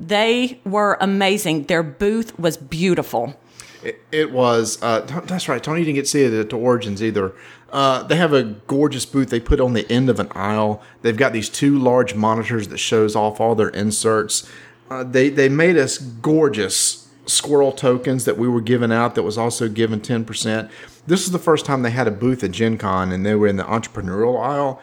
[0.00, 1.64] They were amazing.
[1.64, 3.38] Their booth was beautiful.
[3.82, 4.80] It, it was.
[4.82, 5.62] Uh, that's right.
[5.62, 7.32] Tony didn't get to see it at Origins either.
[7.70, 10.82] Uh, they have a gorgeous booth they put on the end of an aisle.
[11.02, 14.48] They've got these two large monitors that shows off all their inserts.
[14.90, 19.38] Uh, they they made us gorgeous squirrel tokens that we were giving out that was
[19.38, 20.70] also given 10%.
[21.06, 23.46] This is the first time they had a booth at Gen Con and they were
[23.46, 24.80] in the entrepreneurial aisle.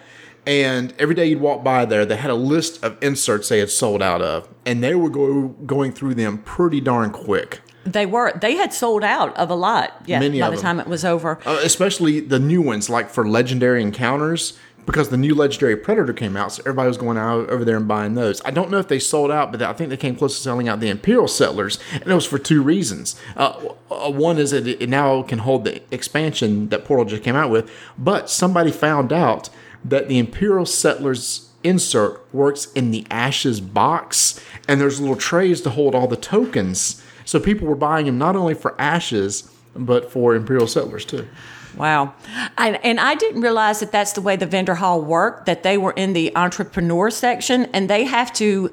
[0.47, 3.71] And every day you'd walk by there, they had a list of inserts they had
[3.71, 7.61] sold out of, and they were go, going through them pretty darn quick.
[7.83, 8.31] They were.
[8.39, 10.03] They had sold out of a lot.
[10.05, 10.61] Yeah, Many by the them.
[10.61, 11.39] time it was over.
[11.47, 16.37] Uh, especially the new ones, like for legendary encounters, because the new legendary predator came
[16.37, 18.41] out, so everybody was going out over there and buying those.
[18.45, 20.67] I don't know if they sold out, but I think they came close to selling
[20.67, 23.15] out the imperial settlers, and it was for two reasons.
[23.35, 27.35] Uh, uh, one is that it now can hold the expansion that Portal just came
[27.35, 29.49] out with, but somebody found out
[29.83, 35.69] that the imperial settlers insert works in the ashes box, and there's little trays to
[35.71, 37.03] hold all the tokens.
[37.25, 41.27] So people were buying them not only for ashes, but for imperial settlers too.
[41.75, 42.13] Wow.
[42.57, 45.77] And, and I didn't realize that that's the way the vendor hall worked, that they
[45.77, 48.71] were in the entrepreneur section and they have to,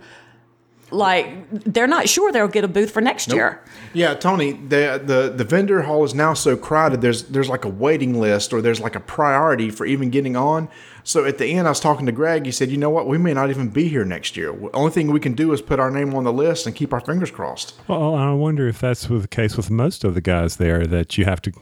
[0.90, 3.62] like, they're not sure they'll get a booth for next year.
[3.94, 7.00] Yeah, Tony, the, the the vendor hall is now so crowded.
[7.00, 10.68] There's there's like a waiting list, or there's like a priority for even getting on.
[11.02, 12.44] So at the end, I was talking to Greg.
[12.44, 13.06] He said, "You know what?
[13.06, 14.52] We may not even be here next year.
[14.52, 16.92] The only thing we can do is put our name on the list and keep
[16.92, 20.56] our fingers crossed." Well, I wonder if that's the case with most of the guys
[20.56, 21.52] there that you have to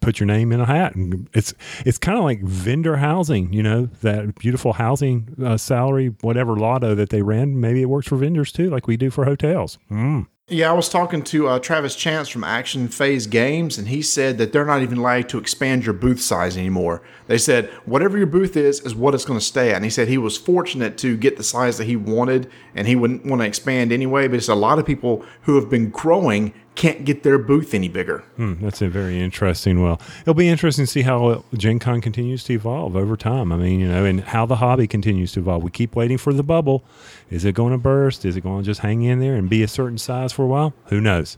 [0.00, 3.52] put your name in a hat, and it's it's kind of like vendor housing.
[3.52, 7.60] You know that beautiful housing uh, salary, whatever lotto that they ran.
[7.60, 9.78] Maybe it works for vendors too, like we do for hotels.
[9.90, 10.26] Mm.
[10.52, 14.36] Yeah, I was talking to uh, Travis Chance from Action Phase Games, and he said
[14.38, 17.02] that they're not even allowed to expand your booth size anymore.
[17.28, 19.76] They said whatever your booth is is what it's going to stay at.
[19.76, 22.96] And he said he was fortunate to get the size that he wanted, and he
[22.96, 24.26] wouldn't want to expand anyway.
[24.26, 27.88] But it's a lot of people who have been growing can't get their booth any
[27.88, 28.24] bigger.
[28.36, 29.82] Hmm, that's a very interesting.
[29.82, 33.52] Well, it'll be interesting to see how Gen Con continues to evolve over time.
[33.52, 35.62] I mean, you know, and how the hobby continues to evolve.
[35.62, 36.82] We keep waiting for the bubble.
[37.28, 38.24] Is it going to burst?
[38.24, 40.46] Is it going to just hang in there and be a certain size for a
[40.46, 40.72] while?
[40.86, 41.36] Who knows?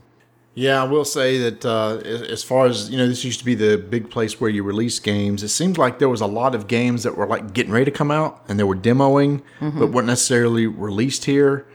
[0.55, 3.45] Yeah, I will say that uh, as as far as you know, this used to
[3.45, 5.43] be the big place where you release games.
[5.43, 7.91] It seems like there was a lot of games that were like getting ready to
[7.91, 11.65] come out and they were demoing, but weren't necessarily released here.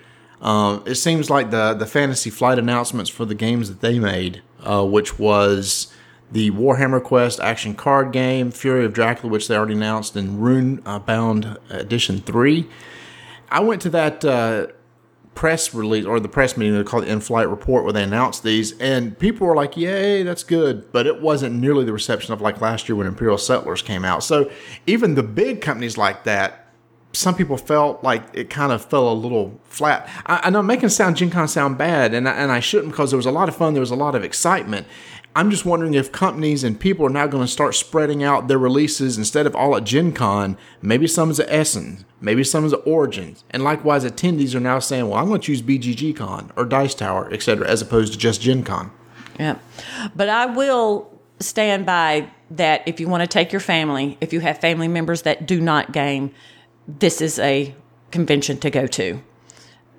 [0.40, 4.42] Um, it seems like the the Fantasy Flight announcements for the games that they made,
[4.62, 5.92] uh, which was
[6.30, 10.82] the Warhammer Quest action card game, Fury of Dracula, which they already announced, and Rune
[10.86, 12.68] uh, Bound Edition Three.
[13.50, 14.66] I went to that uh,
[15.38, 18.76] press release or the press meeting they call it in-flight report where they announced these
[18.80, 22.60] and people were like yay that's good but it wasn't nearly the reception of like
[22.60, 24.50] last year when imperial settlers came out so
[24.84, 26.67] even the big companies like that
[27.12, 30.08] some people felt like it kind of fell a little flat.
[30.26, 32.92] I, I know I'm making sound Gen Con sound bad, and I, and I shouldn't
[32.92, 34.86] because there was a lot of fun, there was a lot of excitement.
[35.36, 38.58] I'm just wondering if companies and people are now going to start spreading out their
[38.58, 40.56] releases instead of all at Gen Con.
[40.82, 44.78] Maybe some is at Essen, maybe some is at Origins, and likewise attendees are now
[44.78, 48.18] saying, "Well, I'm going to choose BGG Con or Dice Tower, etc., as opposed to
[48.18, 48.90] just Gen Con."
[49.38, 49.58] Yeah.
[50.16, 51.08] But I will
[51.40, 55.22] stand by that if you want to take your family, if you have family members
[55.22, 56.32] that do not game,
[56.88, 57.74] this is a
[58.10, 59.22] convention to go to.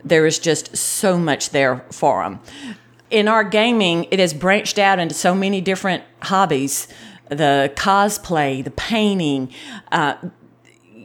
[0.03, 2.39] There is just so much there for them.
[3.11, 6.87] In our gaming, it has branched out into so many different hobbies
[7.29, 9.53] the cosplay, the painting.
[9.91, 10.15] Uh,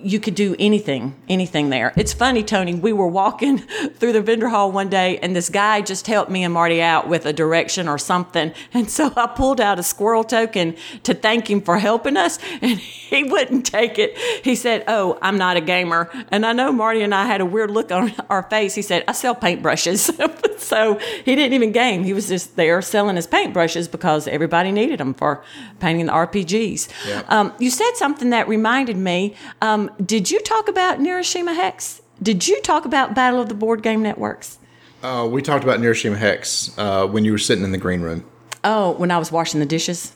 [0.04, 1.92] you could do anything, anything there.
[1.96, 2.74] It's funny, Tony.
[2.74, 3.58] We were walking
[3.98, 7.08] through the vendor hall one day, and this guy just helped me and Marty out
[7.08, 8.52] with a direction or something.
[8.74, 12.78] And so I pulled out a squirrel token to thank him for helping us, and
[12.78, 14.18] he wouldn't take it.
[14.42, 17.46] He said, "Oh, I'm not a gamer." And I know Marty and I had a
[17.46, 18.74] weird look on our face.
[18.74, 22.02] He said, "I sell paintbrushes," so he didn't even game.
[22.02, 25.42] He was just there selling his paintbrushes because everybody needed them for
[25.78, 26.88] painting the RPGs.
[27.06, 27.22] Yeah.
[27.28, 29.36] Um, you said something that reminded me.
[29.62, 32.02] Um, did you talk about Neuroshima Hex?
[32.22, 34.58] Did you talk about Battle of the Board Game Networks?
[35.02, 38.24] Uh, we talked about Neuroshima Hex uh, when you were sitting in the green room.
[38.62, 40.14] Oh, when I was washing the dishes.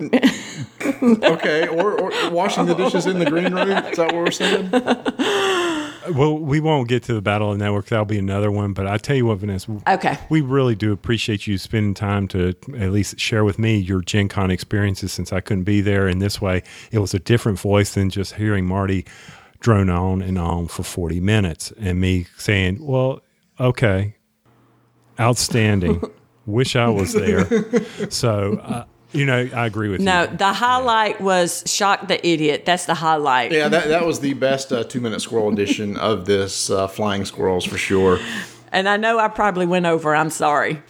[0.90, 3.68] Okay, or, or washing the dishes in the green room.
[3.68, 4.70] Is that what we're saying?
[6.14, 7.86] Well, we won't get to the Battle of the Network.
[7.86, 8.72] That'll be another one.
[8.72, 9.78] But I tell you what, Vanessa.
[9.86, 10.18] Okay.
[10.30, 14.28] We really do appreciate you spending time to at least share with me your Gen
[14.28, 16.08] Con experiences since I couldn't be there.
[16.08, 19.04] In this way, it was a different voice than just hearing Marty
[19.60, 23.20] drone on and on for 40 minutes and me saying, well,
[23.60, 24.16] okay,
[25.20, 26.02] outstanding.
[26.46, 27.46] Wish I was there.
[28.10, 28.84] So, uh,
[29.18, 30.28] you know, I agree with No, you.
[30.30, 32.64] No, the highlight was Shock the Idiot.
[32.64, 33.52] That's the highlight.
[33.52, 37.24] Yeah, that, that was the best uh, two minute squirrel edition of this uh, Flying
[37.24, 38.18] Squirrels for sure.
[38.72, 40.14] And I know I probably went over.
[40.14, 40.82] I'm sorry.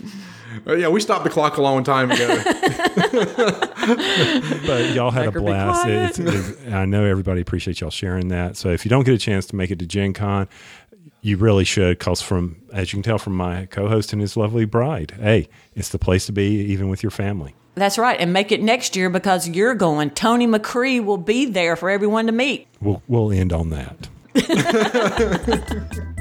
[0.67, 2.43] Uh, yeah, we stopped the clock a long time ago.
[4.67, 5.83] But y'all had a blast.
[5.83, 6.11] quiet.
[6.11, 8.57] It's, it's, I know everybody appreciates y'all sharing that.
[8.57, 10.47] So if you don't get a chance to make it to Gen Con,
[11.23, 14.65] You really should, because from as you can tell from my co-host and his lovely
[14.67, 17.55] bride, hey, it's the place to be, even with your family.
[17.79, 18.19] That's right.
[18.21, 20.11] And make it next year because you're going.
[20.11, 22.67] Tony McCree will be there for everyone to meet.
[22.81, 24.09] We'll we'll end on that.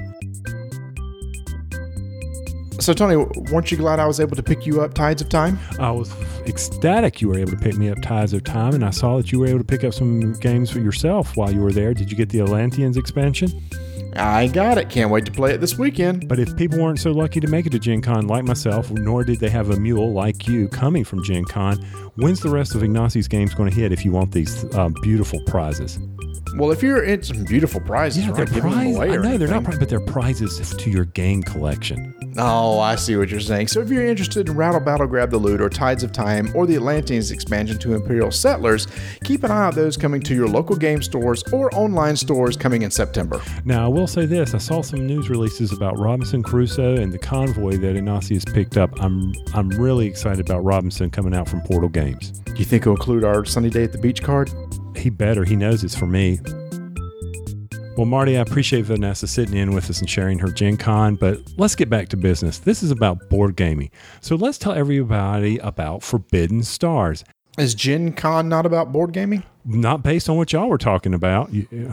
[2.80, 3.16] So, Tony,
[3.52, 5.58] weren't you glad I was able to pick you up Tides of Time?
[5.80, 6.14] I was
[6.46, 9.32] ecstatic you were able to pick me up Tides of Time, and I saw that
[9.32, 11.96] you were able to pick up some games for yourself while you were there.
[11.96, 13.50] Did you get the Atlanteans expansion?
[14.16, 14.90] I got it.
[14.90, 16.28] Can't wait to play it this weekend.
[16.28, 19.24] But if people weren't so lucky to make it to Gen Con like myself, nor
[19.24, 21.78] did they have a mule like you coming from Gen Con,
[22.16, 25.40] when's the rest of Ignacy's games going to hit if you want these uh, beautiful
[25.46, 26.00] prizes?
[26.56, 28.38] Well, if you're in some beautiful prizes, Yeah, right?
[28.38, 31.44] they're giving them away I know they're not prizes, but they're prizes to your game
[31.44, 32.16] collection.
[32.40, 33.68] Oh, I see what you're saying.
[33.68, 36.66] So if you're interested in Rattle Battle Grab the Loot or Tides of Time or
[36.66, 38.88] the Atlanteans expansion to Imperial Settlers,
[39.24, 42.84] keep an eye out those coming to your local game stores or online stores coming
[42.84, 43.42] in September.
[43.66, 47.18] Now, I will say this: I saw some news releases about Robinson Crusoe and the
[47.18, 48.92] convoy that Ignacius picked up.
[49.02, 52.32] I'm I'm really excited about Robinson coming out from Portal Games.
[52.46, 54.52] Do you think it'll include our sunny day at the beach card?
[54.96, 55.44] He better.
[55.44, 56.40] He knows it's for me.
[57.98, 61.40] Well, Marty, I appreciate Vanessa sitting in with us and sharing her Gen Con, but
[61.58, 62.60] let's get back to business.
[62.60, 63.90] This is about board gaming.
[64.22, 67.24] So let's tell everybody about Forbidden Stars.
[67.58, 69.44] Is Gen Con not about board gaming?
[69.66, 71.52] Not based on what y'all were talking about.
[71.52, 71.68] You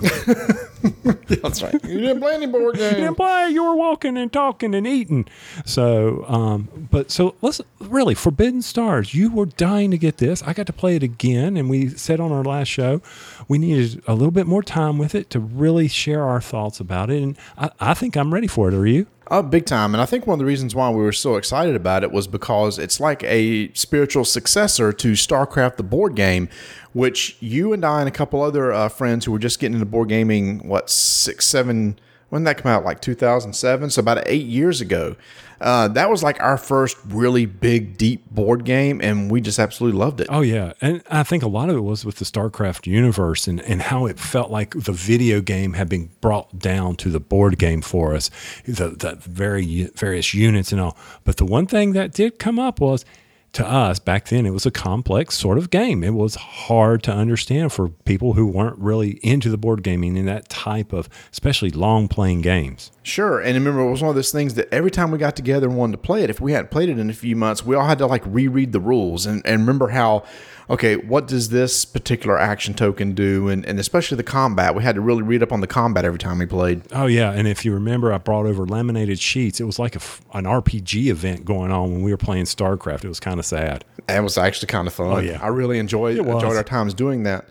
[1.42, 1.74] That's right.
[1.84, 2.92] You didn't play any board games.
[2.94, 3.48] You didn't play.
[3.48, 5.26] You were walking and talking and eating.
[5.64, 9.14] So, um, but so let's really Forbidden Stars.
[9.14, 10.42] You were dying to get this.
[10.42, 13.00] I got to play it again, and we said on our last show
[13.48, 17.10] we needed a little bit more time with it to really share our thoughts about
[17.10, 17.22] it.
[17.22, 18.74] And I, I think I'm ready for it.
[18.74, 19.06] Are you?
[19.30, 19.94] Oh, big time.
[19.94, 22.26] And I think one of the reasons why we were so excited about it was
[22.26, 26.48] because it's like a spiritual successor to StarCraft, the board game,
[26.92, 29.86] which you and I and a couple other uh, friends who were just getting into
[29.86, 31.98] board gaming, what, six, seven,
[32.28, 32.84] when did that come out?
[32.84, 33.90] Like 2007?
[33.90, 35.16] So about eight years ago.
[35.64, 39.98] Uh, that was like our first really big, deep board game, and we just absolutely
[39.98, 40.26] loved it.
[40.28, 43.62] Oh yeah, and I think a lot of it was with the StarCraft universe and
[43.62, 47.58] and how it felt like the video game had been brought down to the board
[47.58, 48.30] game for us,
[48.66, 50.98] the the very various units and all.
[51.24, 53.06] But the one thing that did come up was.
[53.54, 56.02] To us back then, it was a complex sort of game.
[56.02, 60.26] It was hard to understand for people who weren't really into the board gaming and
[60.26, 62.90] that type of, especially long playing games.
[63.04, 63.38] Sure.
[63.38, 65.76] And remember, it was one of those things that every time we got together and
[65.76, 67.86] wanted to play it, if we hadn't played it in a few months, we all
[67.86, 70.24] had to like reread the rules and, and remember how,
[70.68, 73.48] okay, what does this particular action token do?
[73.48, 74.74] And, and especially the combat.
[74.74, 76.82] We had to really read up on the combat every time we played.
[76.92, 79.60] Oh yeah, and if you remember, I brought over laminated sheets.
[79.60, 80.00] It was like a
[80.32, 83.04] an RPG event going on when we were playing StarCraft.
[83.04, 83.84] It was kind of sad.
[84.08, 85.12] It was actually kind of fun.
[85.12, 85.38] Oh, yeah.
[85.42, 86.42] I really enjoyed was.
[86.42, 87.46] enjoyed our times doing that.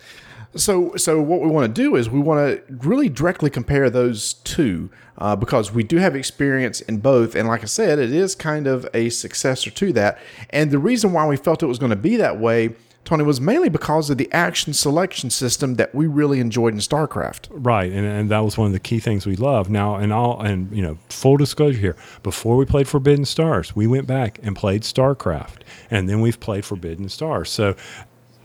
[0.55, 4.34] So, so what we want to do is we want to really directly compare those
[4.36, 8.36] two uh, because we do have experience in both, and like I said, it is
[8.36, 10.20] kind of a successor to that.
[10.51, 12.76] And the reason why we felt it was going to be that way,
[13.06, 17.47] Tony, was mainly because of the action selection system that we really enjoyed in StarCraft.
[17.51, 19.70] Right, and, and that was one of the key things we love.
[19.70, 23.88] Now, and all, and you know, full disclosure here: before we played Forbidden Stars, we
[23.88, 27.49] went back and played StarCraft, and then we've played Forbidden Stars.
[27.49, 27.76] So,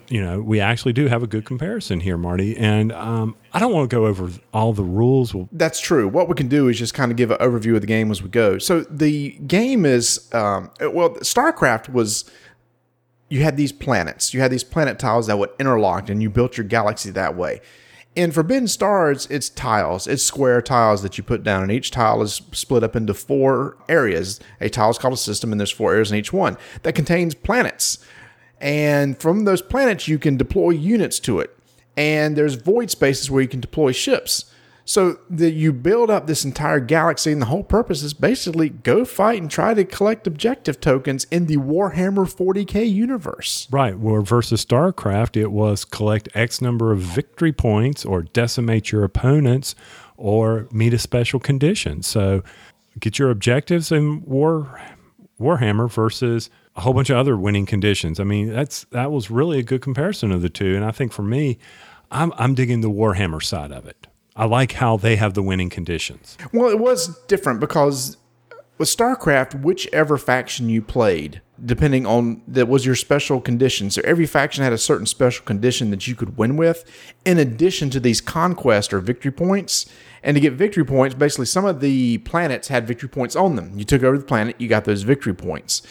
[0.09, 2.57] you know, we actually do have a good comparison here, Marty.
[2.57, 5.35] And um, I don't want to go over all the rules.
[5.53, 6.09] That's true.
[6.09, 8.23] What we can do is just kind of give an overview of the game as
[8.23, 8.59] we go.
[8.59, 12.25] So the game is, um, well, StarCraft was,
[13.29, 14.33] you had these planets.
[14.33, 17.61] You had these planet tiles that would interlock, and you built your galaxy that way.
[18.17, 20.07] In Forbidden Stars, it's tiles.
[20.07, 23.77] It's square tiles that you put down, and each tile is split up into four
[23.89, 24.41] areas.
[24.61, 27.35] A tile is called a system, and there's four areas in each one that contains
[27.35, 27.99] planets.
[28.61, 31.57] And from those planets, you can deploy units to it.
[31.97, 34.53] And there's void spaces where you can deploy ships.
[34.89, 39.05] So that you build up this entire galaxy, and the whole purpose is basically go
[39.05, 43.69] fight and try to collect objective tokens in the Warhammer 40k universe.
[43.71, 49.05] right, where versus StarCraft, it was collect X number of victory points, or decimate your
[49.05, 49.75] opponents,
[50.17, 52.03] or meet a special condition.
[52.03, 52.43] So,
[52.99, 54.81] get your objectives in War
[55.39, 58.19] Warhammer versus a whole bunch of other winning conditions.
[58.19, 60.75] I mean, that's that was really a good comparison of the two.
[60.75, 61.59] And I think for me,
[62.11, 64.08] I'm I'm digging the Warhammer side of it.
[64.39, 66.39] I like how they have the winning conditions.
[66.53, 68.17] Well, it was different because
[68.79, 73.91] with StarCraft, whichever faction you played, depending on that was your special condition.
[73.91, 76.85] So every faction had a certain special condition that you could win with,
[77.25, 79.87] in addition to these conquest or victory points.
[80.23, 83.77] And to get victory points, basically some of the planets had victory points on them.
[83.77, 85.83] You took over the planet, you got those victory points.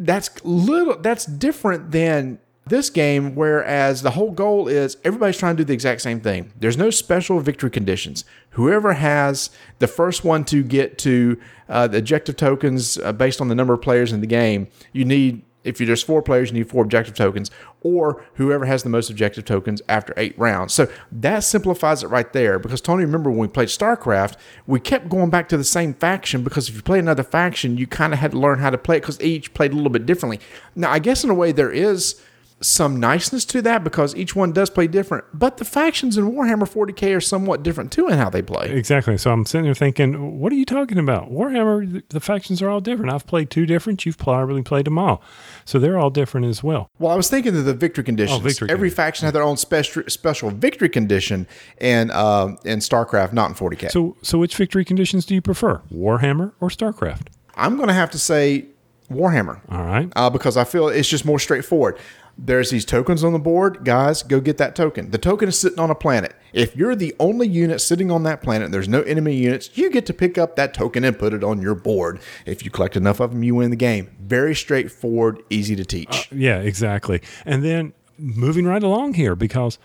[0.00, 5.62] That's little that's different than This game, whereas the whole goal is everybody's trying to
[5.62, 6.52] do the exact same thing.
[6.58, 8.24] There's no special victory conditions.
[8.50, 13.48] Whoever has the first one to get to uh, the objective tokens uh, based on
[13.48, 16.70] the number of players in the game, you need if there's four players, you need
[16.70, 17.50] four objective tokens,
[17.82, 20.72] or whoever has the most objective tokens after eight rounds.
[20.72, 22.58] So that simplifies it right there.
[22.58, 26.42] Because Tony, remember when we played StarCraft, we kept going back to the same faction
[26.42, 28.96] because if you play another faction, you kind of had to learn how to play
[28.96, 30.40] it because each played a little bit differently.
[30.74, 32.22] Now, I guess in a way there is
[32.60, 35.24] some niceness to that because each one does play different.
[35.32, 38.70] But the factions in Warhammer 40k are somewhat different too in how they play.
[38.70, 39.16] Exactly.
[39.16, 41.30] So I'm sitting there thinking, what are you talking about?
[41.30, 43.12] Warhammer, the, the factions are all different.
[43.12, 44.04] I've played two different.
[44.04, 45.22] You've probably played them all.
[45.64, 46.90] So they're all different as well.
[46.98, 48.40] Well, I was thinking of the victory conditions.
[48.40, 48.96] Oh, victory Every condition.
[48.96, 51.46] faction had their own special special victory condition
[51.80, 53.90] in uh, in StarCraft, not in 40k.
[53.92, 57.28] So, so which victory conditions do you prefer, Warhammer or StarCraft?
[57.54, 58.66] I'm going to have to say
[59.10, 59.60] Warhammer.
[59.70, 60.10] All right.
[60.16, 61.98] uh, because I feel it's just more straightforward.
[62.40, 64.22] There's these tokens on the board, guys.
[64.22, 65.10] Go get that token.
[65.10, 66.36] The token is sitting on a planet.
[66.52, 69.76] If you're the only unit sitting on that planet, there's no enemy units.
[69.76, 72.20] You get to pick up that token and put it on your board.
[72.46, 74.16] If you collect enough of them, you win the game.
[74.20, 76.28] Very straightforward, easy to teach.
[76.32, 77.20] Uh, yeah, exactly.
[77.44, 79.78] And then moving right along here, because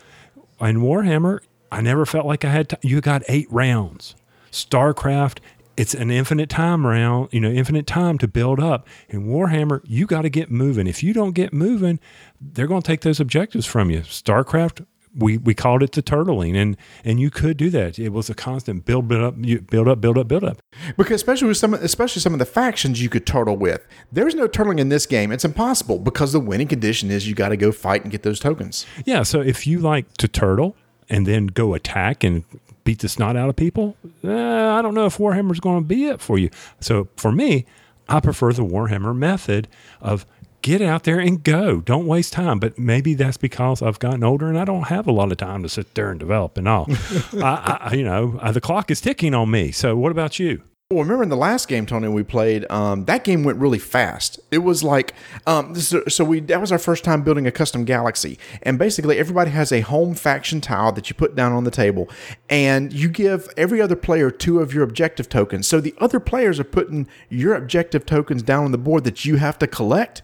[0.61, 1.39] in Warhammer,
[1.71, 2.77] I never felt like I had.
[2.83, 4.15] You got eight rounds.
[4.51, 5.39] StarCraft,
[5.77, 7.29] it's an infinite time round.
[7.31, 8.87] You know, infinite time to build up.
[9.09, 10.87] In Warhammer, you got to get moving.
[10.87, 11.99] If you don't get moving,
[12.39, 14.01] they're going to take those objectives from you.
[14.01, 14.85] StarCraft.
[15.15, 17.99] We, we called it the turtling and and you could do that.
[17.99, 20.57] It was a constant build build up build up build up build up.
[20.97, 23.85] Because especially with some, especially some of the factions you could turtle with.
[24.11, 25.31] There's no turtling in this game.
[25.31, 28.39] It's impossible because the winning condition is you got to go fight and get those
[28.39, 28.87] tokens.
[29.05, 30.75] Yeah, so if you like to turtle
[31.09, 32.43] and then go attack and
[32.83, 36.05] beat the snot out of people, eh, I don't know if Warhammer's going to be
[36.05, 36.49] it for you.
[36.79, 37.65] So for me,
[38.07, 39.67] I prefer the Warhammer method
[40.01, 40.25] of
[40.63, 41.81] get out there and go.
[41.81, 42.59] Don't waste time.
[42.59, 45.61] But maybe that's because I've gotten older and I don't have a lot of time
[45.61, 46.87] to sit there and develop and all.
[47.33, 49.71] I, I, you know, uh, the clock is ticking on me.
[49.71, 50.63] So what about you?
[50.91, 52.69] Well, remember in the last game, Tony, we played.
[52.69, 54.39] Um, that game went really fast.
[54.51, 55.15] It was like,
[55.47, 59.17] um, this, so we that was our first time building a custom galaxy, and basically
[59.17, 62.09] everybody has a home faction tile that you put down on the table,
[62.47, 65.67] and you give every other player two of your objective tokens.
[65.67, 69.37] So the other players are putting your objective tokens down on the board that you
[69.37, 70.21] have to collect.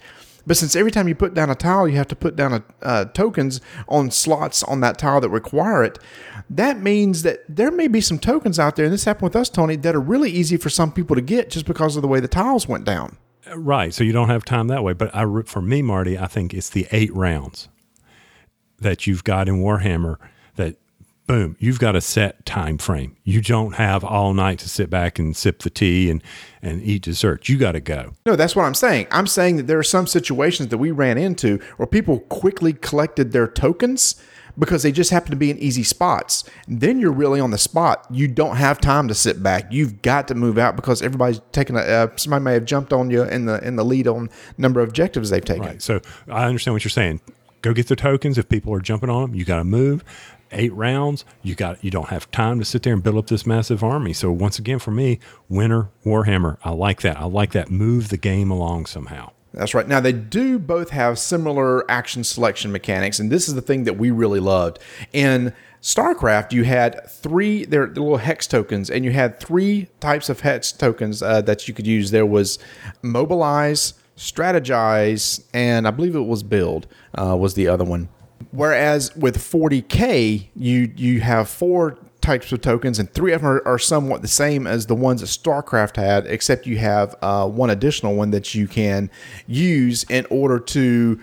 [0.49, 2.63] But since every time you put down a tile, you have to put down a,
[2.81, 5.99] uh, tokens on slots on that tile that require it,
[6.49, 9.47] that means that there may be some tokens out there, and this happened with us,
[9.47, 12.19] Tony, that are really easy for some people to get just because of the way
[12.19, 13.17] the tiles went down.
[13.53, 13.93] Right.
[13.93, 14.93] So you don't have time that way.
[14.93, 17.69] But I, for me, Marty, I think it's the eight rounds
[18.79, 20.17] that you've got in Warhammer
[20.55, 20.77] that
[21.29, 23.15] boom, you've got a set time frame.
[23.23, 26.23] You don't have all night to sit back and sip the tea and,
[26.59, 27.47] and eat dessert.
[27.47, 28.15] You got to go.
[28.25, 29.05] No, that's what I'm saying.
[29.11, 33.31] I'm saying that there are some situations that we ran into where people quickly collected
[33.31, 34.19] their tokens
[34.57, 36.45] because they just happen to be in easy spots.
[36.67, 38.07] Then you're really on the spot.
[38.09, 39.71] You don't have time to sit back.
[39.71, 41.81] You've got to move out because everybody's taking a.
[41.81, 44.89] Uh, somebody may have jumped on you in the in the lead on number of
[44.89, 45.63] objectives they've taken.
[45.63, 45.81] Right.
[45.81, 47.21] So I understand what you're saying.
[47.61, 48.39] Go get the tokens.
[48.39, 50.03] If people are jumping on them, you got to move.
[50.51, 51.25] Eight rounds.
[51.43, 51.83] You got.
[51.83, 54.13] You don't have time to sit there and build up this massive army.
[54.13, 56.57] So once again, for me, winner Warhammer.
[56.63, 57.17] I like that.
[57.17, 57.69] I like that.
[57.69, 59.31] Move the game along somehow.
[59.53, 59.87] That's right.
[59.87, 63.97] Now they do both have similar action selection mechanics, and this is the thing that
[63.97, 64.79] we really loved.
[65.11, 70.41] In StarCraft, you had three their little hex tokens, and you had three types of
[70.41, 72.11] hex tokens uh, that you could use.
[72.11, 72.59] There was
[73.01, 78.09] mobilize, strategize, and I believe it was build uh, was the other one.
[78.51, 83.67] Whereas with 40k, you you have four types of tokens, and three of them are,
[83.67, 87.69] are somewhat the same as the ones that StarCraft had, except you have uh, one
[87.69, 89.09] additional one that you can
[89.47, 91.19] use in order to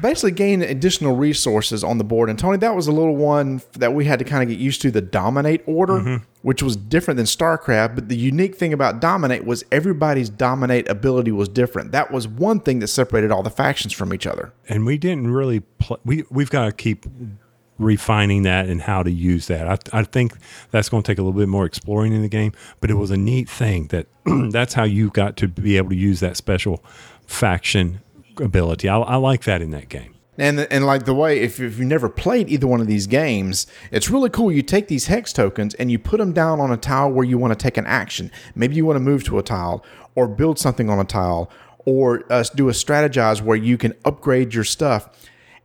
[0.00, 2.30] basically gain additional resources on the board.
[2.30, 4.82] And Tony, that was a little one that we had to kind of get used
[4.82, 6.24] to the dominate order, mm-hmm.
[6.42, 7.94] which was different than StarCraft.
[7.94, 11.92] But the unique thing about dominate was everybody's dominate ability was different.
[11.92, 14.52] That was one thing that separated all the factions from each other.
[14.68, 17.06] and we didn't really pl- we we've got to keep
[17.78, 19.68] refining that and how to use that.
[19.68, 20.34] I, I think
[20.70, 23.10] that's going to take a little bit more exploring in the game, but it was
[23.10, 24.06] a neat thing that
[24.50, 26.84] that's how you got to be able to use that special
[27.26, 28.00] faction
[28.40, 28.88] ability.
[28.88, 30.14] I, I like that in that game.
[30.36, 33.68] And and like the way if, if you've never played either one of these games,
[33.92, 34.50] it's really cool.
[34.50, 37.38] You take these hex tokens and you put them down on a tile where you
[37.38, 38.32] want to take an action.
[38.56, 39.84] Maybe you want to move to a tile
[40.16, 41.50] or build something on a tile
[41.84, 45.08] or uh, do a strategize where you can upgrade your stuff.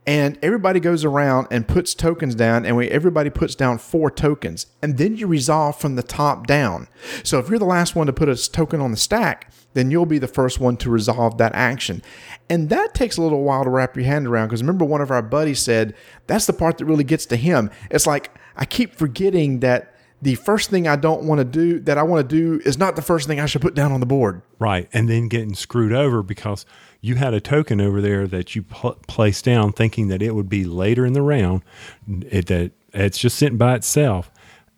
[0.06, 4.66] and everybody goes around and puts tokens down and we everybody puts down four tokens
[4.82, 6.88] and then you resolve from the top down
[7.22, 10.06] so if you're the last one to put a token on the stack then you'll
[10.06, 12.02] be the first one to resolve that action
[12.48, 15.10] and that takes a little while to wrap your hand around because remember one of
[15.10, 15.94] our buddies said
[16.26, 20.34] that's the part that really gets to him it's like i keep forgetting that the
[20.34, 23.02] first thing I don't want to do that I want to do is not the
[23.02, 24.42] first thing I should put down on the board.
[24.58, 24.88] Right.
[24.92, 26.66] And then getting screwed over because
[27.00, 30.48] you had a token over there that you pl- placed down thinking that it would
[30.48, 31.62] be later in the round,
[32.06, 34.30] it, that it's just sitting by itself.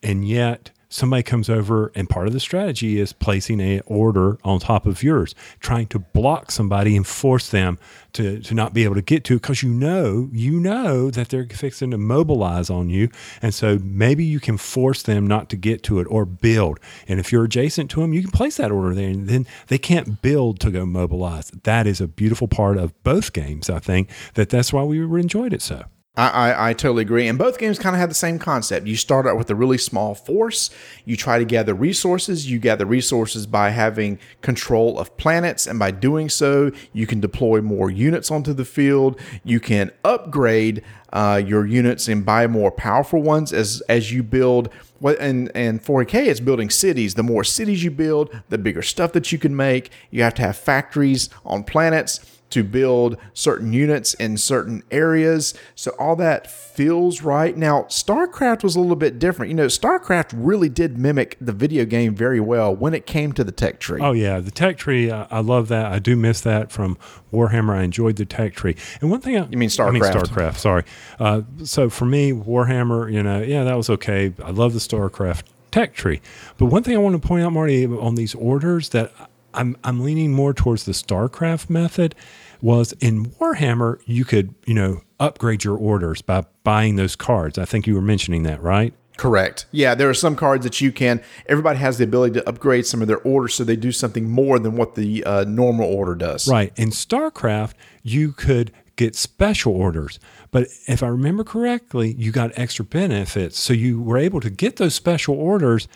[0.02, 4.60] And yet somebody comes over and part of the strategy is placing a order on
[4.60, 7.78] top of yours trying to block somebody and force them
[8.12, 11.30] to, to not be able to get to it because you know you know that
[11.30, 13.08] they're fixing to mobilize on you.
[13.40, 16.78] And so maybe you can force them not to get to it or build.
[17.08, 19.78] And if you're adjacent to them you can place that order there and then they
[19.78, 21.50] can't build to go mobilize.
[21.62, 25.52] That is a beautiful part of both games i think that that's why we enjoyed
[25.52, 25.84] it so
[26.14, 27.26] I, I, I, totally agree.
[27.26, 28.86] And both games kind of have the same concept.
[28.86, 30.68] You start out with a really small force.
[31.06, 32.50] You try to gather resources.
[32.50, 35.66] You gather resources by having control of planets.
[35.66, 39.18] And by doing so, you can deploy more units onto the field.
[39.42, 40.82] You can upgrade
[41.14, 44.68] uh, your units and buy more powerful ones as, as you build.
[45.02, 47.14] And, and 40K, it's building cities.
[47.14, 49.90] The more cities you build, the bigger stuff that you can make.
[50.10, 55.54] You have to have factories on planets to build certain units in certain areas.
[55.74, 57.56] So all that feels right.
[57.56, 59.50] Now, StarCraft was a little bit different.
[59.50, 63.44] You know, StarCraft really did mimic the video game very well when it came to
[63.44, 64.00] the tech tree.
[64.00, 64.40] Oh, yeah.
[64.40, 65.92] The tech tree, I, I love that.
[65.92, 66.96] I do miss that from
[67.32, 67.74] Warhammer.
[67.74, 68.76] I enjoyed the tech tree.
[69.00, 69.88] And one thing I, You mean StarCraft?
[69.88, 70.84] I mean StarCraft, sorry.
[71.18, 74.32] Uh, so for me, Warhammer, you know, yeah, that was okay.
[74.42, 76.20] I love the StarCraft tech tree.
[76.58, 79.12] But one thing I want to point out, Marty, on these orders that
[79.54, 82.14] I'm, I'm leaning more towards the StarCraft method
[82.60, 87.58] was in Warhammer, you could, you know, upgrade your orders by buying those cards.
[87.58, 88.94] I think you were mentioning that, right?
[89.16, 89.66] Correct.
[89.72, 91.22] Yeah, there are some cards that you can.
[91.46, 94.58] Everybody has the ability to upgrade some of their orders so they do something more
[94.58, 96.48] than what the uh, normal order does.
[96.48, 96.72] Right.
[96.76, 100.18] In StarCraft, you could get special orders.
[100.50, 103.58] But if I remember correctly, you got extra benefits.
[103.58, 105.88] So you were able to get those special orders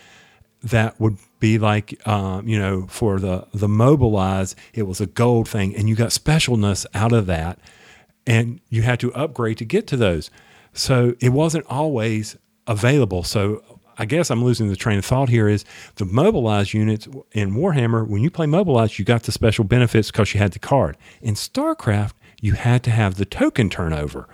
[0.67, 5.49] that would be like um, you know for the the mobilize it was a gold
[5.49, 7.59] thing and you got specialness out of that
[8.27, 10.31] and you had to upgrade to get to those.
[10.73, 12.37] So it wasn't always
[12.67, 13.23] available.
[13.23, 13.63] So
[13.99, 15.65] I guess I'm losing the train of thought here is
[15.95, 20.35] the mobilize units in Warhammer when you play mobilize you got the special benefits because
[20.35, 20.97] you had the card.
[21.23, 24.29] In StarCraft you had to have the token turnover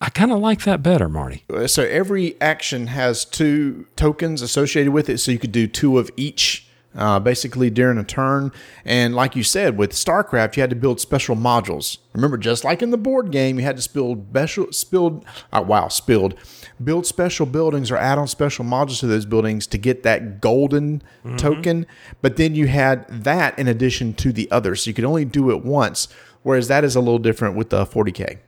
[0.00, 1.44] I kind of like that better, Marty.
[1.66, 6.10] So every action has two tokens associated with it, so you could do two of
[6.16, 6.66] each.
[6.92, 8.50] Uh, basically during a turn.
[8.84, 11.98] And like you said, with StarCraft, you had to build special modules.
[12.14, 15.86] Remember, just like in the board game, you had to build special, spilled, uh, wow,
[15.86, 16.34] spilled,
[16.82, 21.00] build special buildings or add on special modules to those buildings to get that golden
[21.24, 21.36] mm-hmm.
[21.36, 21.86] token.
[22.22, 25.52] But then you had that in addition to the other, So you could only do
[25.52, 26.08] it once,
[26.42, 28.40] whereas that is a little different with the 40K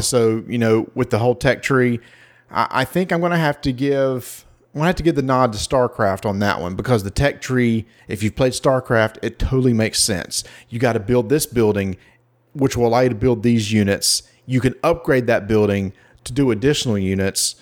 [0.00, 2.00] so you know with the whole tech tree
[2.50, 5.22] I, I think i'm going to have to give i'm to have to give the
[5.22, 9.38] nod to starcraft on that one because the tech tree if you've played starcraft it
[9.38, 10.44] totally makes sense.
[10.68, 11.96] You got to build this building
[12.52, 14.22] which will allow you to build these units.
[14.46, 15.92] You can upgrade that building
[16.24, 17.56] to do additional units.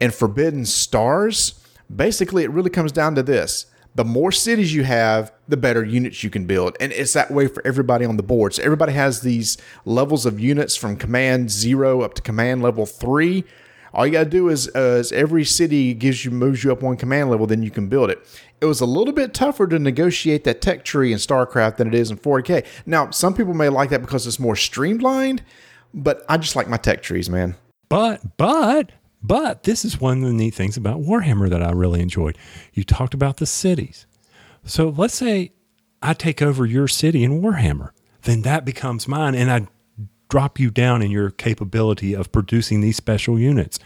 [0.00, 1.54] And forbidden stars
[1.94, 6.22] basically it really comes down to this the more cities you have, the better units
[6.22, 6.76] you can build.
[6.80, 8.54] And it's that way for everybody on the board.
[8.54, 13.44] So everybody has these levels of units from command zero up to command level three.
[13.92, 16.82] All you got to do is, uh, is every city gives you moves you up
[16.82, 18.24] one command level, then you can build it.
[18.60, 21.94] It was a little bit tougher to negotiate that tech tree in StarCraft than it
[21.94, 22.64] is in 4K.
[22.86, 25.42] Now, some people may like that because it's more streamlined,
[25.92, 27.56] but I just like my tech trees, man.
[27.88, 28.92] But but
[29.22, 32.38] but this is one of the neat things about Warhammer that I really enjoyed.
[32.72, 34.06] You talked about the cities.
[34.64, 35.52] So let's say
[36.02, 37.90] I take over your city in Warhammer,
[38.22, 39.66] then that becomes mine, and I
[40.28, 43.78] drop you down in your capability of producing these special units.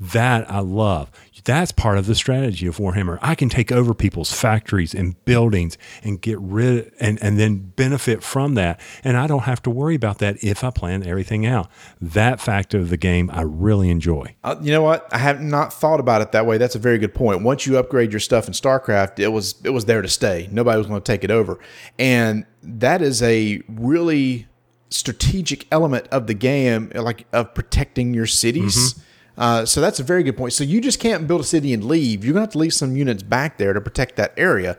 [0.00, 1.10] That I love.
[1.44, 3.18] That's part of the strategy of Warhammer.
[3.20, 8.22] I can take over people's factories and buildings and get rid and, and then benefit
[8.22, 8.80] from that.
[9.02, 11.68] And I don't have to worry about that if I plan everything out.
[12.00, 14.36] That factor of the game I really enjoy.
[14.44, 15.08] Uh, you know what?
[15.12, 16.58] I have not thought about it that way.
[16.58, 17.42] That's a very good point.
[17.42, 20.48] Once you upgrade your stuff in StarCraft, it was it was there to stay.
[20.52, 21.58] Nobody was going to take it over.
[21.98, 24.46] And that is a really
[24.90, 28.94] strategic element of the game, like of protecting your cities.
[28.94, 29.04] Mm-hmm
[29.38, 30.52] uh, so that's a very good point.
[30.52, 32.24] So you just can't build a city and leave.
[32.24, 34.76] You're going to have to leave some units back there to protect that area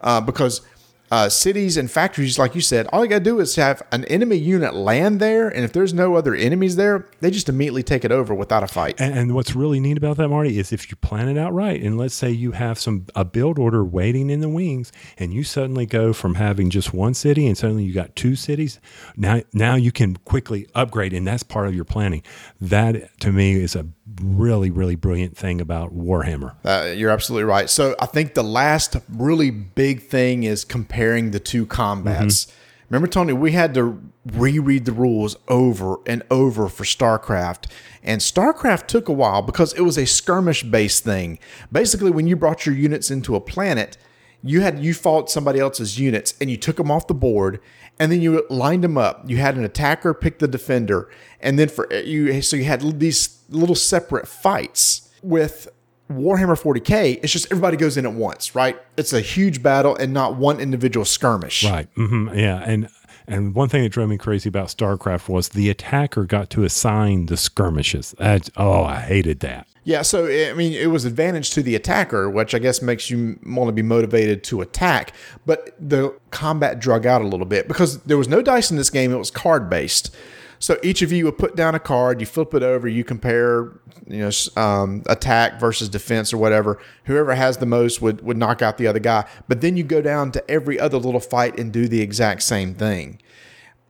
[0.00, 0.62] uh, because
[1.10, 4.04] uh, cities and factories, like you said, all you got to do is have an
[4.04, 8.04] enemy unit land there, and if there's no other enemies there, they just immediately take
[8.04, 9.00] it over without a fight.
[9.00, 11.80] And, and what's really neat about that, Marty, is if you plan it out right,
[11.82, 15.42] and let's say you have some a build order waiting in the wings, and you
[15.42, 18.78] suddenly go from having just one city, and suddenly you got two cities.
[19.16, 22.22] Now, now you can quickly upgrade, and that's part of your planning.
[22.60, 23.88] That to me is a
[24.22, 26.54] really, really brilliant thing about Warhammer.
[26.64, 27.68] Uh, you're absolutely right.
[27.68, 32.46] So I think the last really big thing is comparing the two combats.
[32.88, 37.70] Remember, Tony, we had to reread the rules over and over for StarCraft.
[38.02, 41.38] And StarCraft took a while because it was a skirmish based thing.
[41.70, 43.96] Basically, when you brought your units into a planet,
[44.42, 47.60] you had you fought somebody else's units and you took them off the board
[48.00, 49.22] and then you lined them up.
[49.28, 53.44] You had an attacker pick the defender, and then for you, so you had these
[53.48, 55.68] little separate fights with
[56.10, 57.20] Warhammer 40k.
[57.22, 58.80] It's just everybody goes in at once, right?
[58.96, 61.62] It's a huge battle and not one individual skirmish.
[61.64, 61.94] Right.
[61.94, 62.36] Mm-hmm.
[62.36, 62.64] Yeah.
[62.66, 62.88] And
[63.30, 67.26] and one thing that drove me crazy about StarCraft was the attacker got to assign
[67.26, 68.14] the skirmishes.
[68.56, 69.66] Oh, I hated that.
[69.84, 73.38] Yeah, so I mean, it was advantage to the attacker, which I guess makes you
[73.46, 75.14] want to be motivated to attack.
[75.46, 78.90] But the combat drug out a little bit because there was no dice in this
[78.90, 80.14] game; it was card based.
[80.60, 83.72] So each of you would put down a card, you flip it over, you compare,
[84.06, 86.78] you know, um, attack versus defense or whatever.
[87.04, 89.26] Whoever has the most would would knock out the other guy.
[89.48, 92.74] But then you go down to every other little fight and do the exact same
[92.74, 93.20] thing.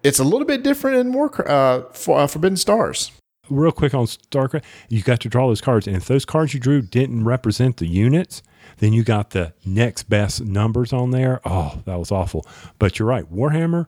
[0.04, 3.10] It's a little bit different in War uh, for, uh, Forbidden Stars.
[3.50, 6.60] Real quick on StarCraft, you got to draw those cards, and if those cards you
[6.60, 8.42] drew didn't represent the units,
[8.78, 11.40] then you got the next best numbers on there.
[11.44, 12.46] Oh, that was awful.
[12.78, 13.86] But you're right, Warhammer,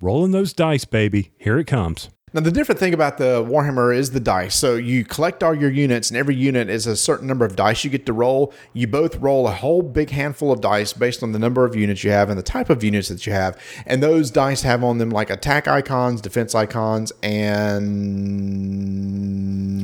[0.00, 1.32] rolling those dice, baby.
[1.38, 2.10] Here it comes.
[2.32, 4.54] Now, the different thing about the Warhammer is the dice.
[4.54, 7.82] So you collect all your units, and every unit is a certain number of dice
[7.82, 8.54] you get to roll.
[8.72, 12.04] You both roll a whole big handful of dice based on the number of units
[12.04, 13.60] you have and the type of units that you have.
[13.84, 18.30] And those dice have on them like attack icons, defense icons, and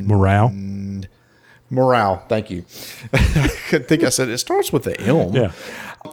[0.07, 0.55] Morale.
[1.69, 2.25] morale.
[2.29, 2.61] Thank you.
[3.13, 5.35] I think I said it starts with the M.
[5.35, 5.51] Yeah.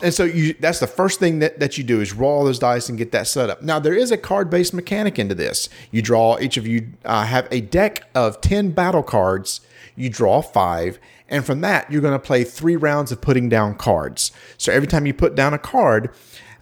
[0.01, 2.89] And so you that's the first thing that, that you do is roll those dice
[2.89, 3.61] and get that set up.
[3.61, 5.69] Now there is a card based mechanic into this.
[5.91, 9.61] You draw each of you uh, have a deck of ten battle cards.
[9.95, 10.97] You draw five,
[11.29, 14.31] and from that you're going to play three rounds of putting down cards.
[14.57, 16.09] So every time you put down a card.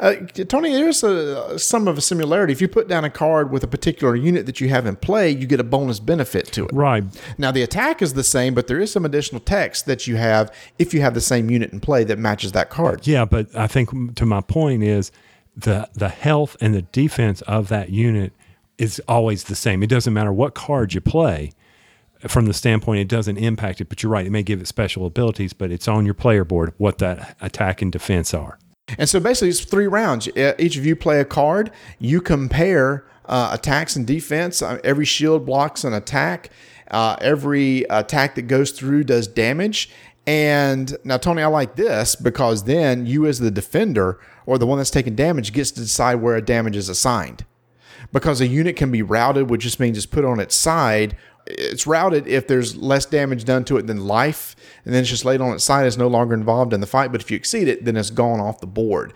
[0.02, 0.16] Uh,
[0.48, 2.52] Tony, there's a, some of a similarity.
[2.52, 5.30] If you put down a card with a particular unit that you have in play,
[5.30, 6.72] you get a bonus benefit to it.
[6.74, 7.04] Right.
[7.38, 10.52] Now the attack is the same, but there is some additional text that you have
[10.80, 13.06] if you have the same unit in play that matches that card.
[13.06, 15.12] Yeah, but I think to my point is
[15.56, 18.34] the the health and the defense of that unit
[18.80, 19.84] is always the same.
[19.84, 21.52] It doesn't matter what card you play.
[22.28, 23.90] From the standpoint, it doesn't impact it.
[23.90, 26.74] But you're right; it may give it special abilities, but it's on your player board
[26.78, 28.58] what that attack and defense are.
[28.98, 30.30] And so basically, it's three rounds.
[30.36, 31.72] Each of you play a card.
[32.00, 34.62] You compare uh, attacks and defense.
[34.62, 36.50] Uh, every shield blocks an attack.
[36.90, 39.90] Uh, every attack that goes through does damage.
[40.28, 44.78] And now, Tony, I like this because then you, as the defender or the one
[44.78, 47.46] that's taking damage, gets to decide where a damage is assigned.
[48.12, 51.16] Because a unit can be routed, which just means it's put on its side.
[51.58, 55.26] It's routed if there's less damage done to it than life, and then it's just
[55.26, 55.86] laid on its side.
[55.86, 57.12] It's no longer involved in the fight.
[57.12, 59.14] But if you exceed it, then it's gone off the board.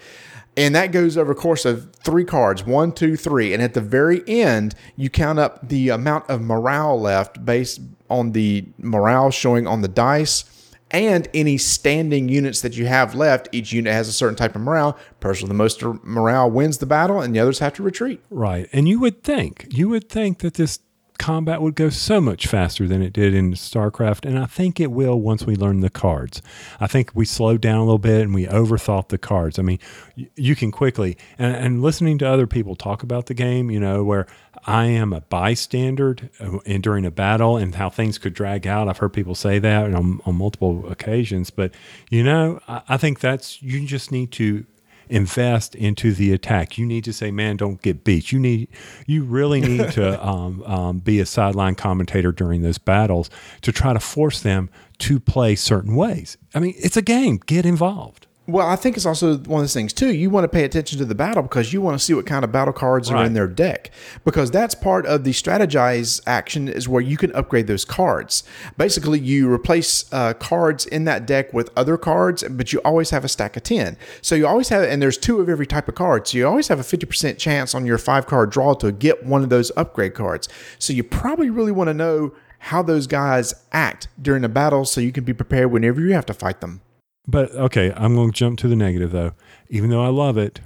[0.57, 3.53] And that goes over a course of three cards one, two, three.
[3.53, 8.31] And at the very end, you count up the amount of morale left based on
[8.31, 10.45] the morale showing on the dice
[10.91, 13.49] and any standing units that you have left.
[13.51, 14.97] Each unit has a certain type of morale.
[15.19, 18.21] Person with the most morale wins the battle, and the others have to retreat.
[18.29, 18.69] Right.
[18.71, 20.79] And you would think, you would think that this
[21.17, 24.25] combat would go so much faster than it did in StarCraft.
[24.25, 26.41] And I think it will once we learn the cards.
[26.79, 29.57] I think we slowed down a little bit and we overthought the cards.
[29.57, 29.79] I mean,
[30.17, 33.79] y- you can quickly, and, and listening to other people talk about the game, you
[33.79, 34.27] know, where
[34.65, 38.87] I am a bystander uh, in, during a battle and how things could drag out.
[38.87, 41.49] I've heard people say that on, on multiple occasions.
[41.49, 41.73] But,
[42.09, 44.65] you know, I, I think that's, you just need to
[45.09, 46.77] invest into the attack.
[46.77, 48.67] You need to say, "Man, don't get beat." You need,
[49.05, 53.29] you really need to um, um, be a sideline commentator during those battles
[53.61, 56.37] to try to force them to play certain ways.
[56.53, 57.39] I mean, it's a game.
[57.45, 58.24] Get involved.
[58.47, 60.13] Well, I think it's also one of those things too.
[60.13, 62.45] You want to pay attention to the battle because you want to see what kind
[62.45, 63.89] of battle cards are in their deck.
[64.23, 68.43] Because that's part of the strategize action is where you can upgrade those cards.
[68.77, 73.25] Basically, you replace uh, cards in that deck with other cards, but you always have
[73.25, 73.97] a stack of ten.
[74.21, 76.27] So you always have, and there's two of every type of card.
[76.27, 79.25] So you always have a fifty percent chance on your five card draw to get
[79.25, 80.47] one of those upgrade cards.
[80.77, 85.01] So you probably really want to know how those guys act during a battle, so
[85.01, 86.81] you can be prepared whenever you have to fight them.
[87.27, 89.33] But okay, I'm going to jump to the negative though.
[89.69, 90.61] Even though I love it,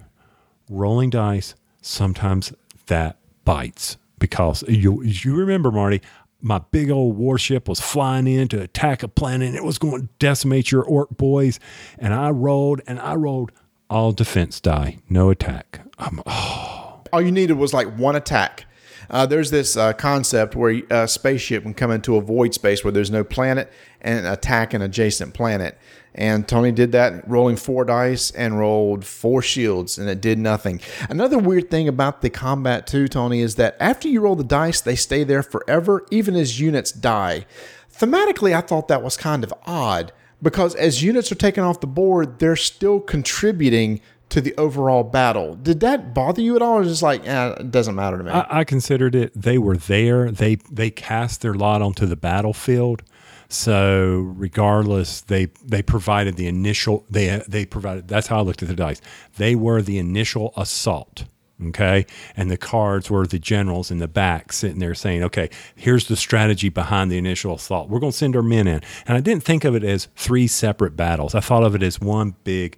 [0.69, 2.53] rolling dice sometimes
[2.87, 6.01] that bites because you you remember Marty
[6.41, 10.01] my big old warship was flying in to attack a planet and it was going
[10.01, 11.59] to decimate your orc boys
[11.97, 13.51] and I rolled and I rolled
[13.89, 18.65] all defense die no attack I'm, oh, all you needed was like one attack
[19.09, 22.91] uh, there's this uh, concept where a spaceship can come into a void space where
[22.91, 25.77] there's no planet and attack an adjacent planet.
[26.15, 30.81] And Tony did that, rolling four dice and rolled four shields, and it did nothing.
[31.09, 34.81] Another weird thing about the combat, too, Tony, is that after you roll the dice,
[34.81, 37.45] they stay there forever, even as units die.
[37.93, 41.87] Thematically, I thought that was kind of odd because as units are taken off the
[41.87, 45.55] board, they're still contributing to the overall battle.
[45.55, 48.31] Did that bother you at all, or just like eh, it doesn't matter to me?
[48.31, 49.31] I, I considered it.
[49.35, 50.31] They were there.
[50.31, 53.03] They they cast their lot onto the battlefield.
[53.49, 57.05] So regardless, they they provided the initial.
[57.09, 58.07] They they provided.
[58.07, 59.01] That's how I looked at the dice.
[59.37, 61.25] They were the initial assault.
[61.67, 62.05] Okay.
[62.37, 66.15] And the cards were the generals in the back sitting there saying, okay, here's the
[66.15, 67.89] strategy behind the initial assault.
[67.89, 68.81] We're going to send our men in.
[69.05, 71.35] And I didn't think of it as three separate battles.
[71.35, 72.77] I thought of it as one big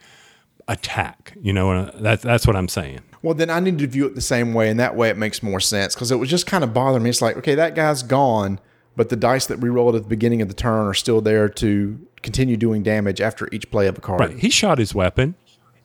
[0.67, 1.38] attack.
[1.39, 3.01] You know, uh, that's that's what I'm saying.
[3.22, 5.43] Well, then I need to view it the same way, and that way it makes
[5.43, 7.09] more sense because it was just kind of bothering me.
[7.11, 8.59] It's like, okay, that guy's gone,
[8.96, 11.50] but the dice that we rolled at the beginning of the turn are still there
[11.50, 14.20] to continue doing damage after each play of a card.
[14.20, 14.38] Right.
[14.38, 15.36] He shot his weapon,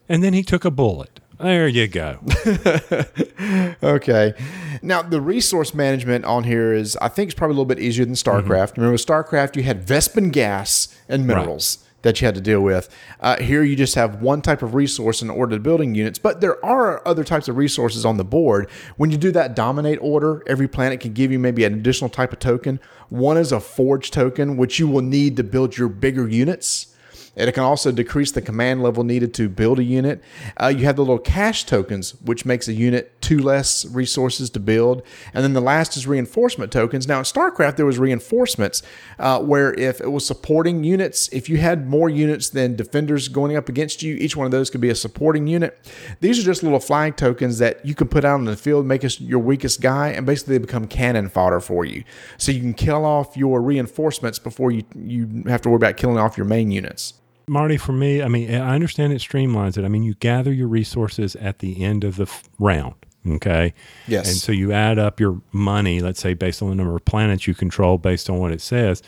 [0.08, 1.20] and then he took a bullet.
[1.38, 2.18] There you go.
[3.82, 4.34] okay.
[4.80, 8.06] Now the resource management on here is I think it's probably a little bit easier
[8.06, 8.44] than StarCraft.
[8.44, 8.80] Mm-hmm.
[8.80, 11.78] Remember with StarCraft you had Vespene gas and minerals.
[11.78, 12.88] Right that you had to deal with.
[13.20, 16.40] Uh, here, you just have one type of resource in order to building units, but
[16.40, 18.70] there are other types of resources on the board.
[18.96, 22.32] When you do that dominate order, every planet can give you maybe an additional type
[22.32, 22.80] of token.
[23.08, 26.95] One is a forge token, which you will need to build your bigger units.
[27.36, 30.22] And it can also decrease the command level needed to build a unit.
[30.56, 34.60] Uh, you have the little cash tokens, which makes a unit two less resources to
[34.60, 35.02] build.
[35.34, 37.06] And then the last is reinforcement tokens.
[37.06, 38.82] Now in StarCraft, there was reinforcements
[39.18, 43.56] uh, where if it was supporting units, if you had more units than defenders going
[43.56, 45.78] up against you, each one of those could be a supporting unit.
[46.20, 49.04] These are just little flag tokens that you can put out in the field, make
[49.04, 52.04] us your weakest guy, and basically they become cannon fodder for you.
[52.38, 56.18] So you can kill off your reinforcements before you, you have to worry about killing
[56.18, 57.14] off your main units.
[57.48, 59.84] Marty, for me, I mean, I understand it streamlines it.
[59.84, 62.94] I mean, you gather your resources at the end of the f- round.
[63.26, 63.74] Okay.
[64.06, 64.28] Yes.
[64.28, 67.46] And so you add up your money, let's say, based on the number of planets
[67.46, 69.02] you control, based on what it says.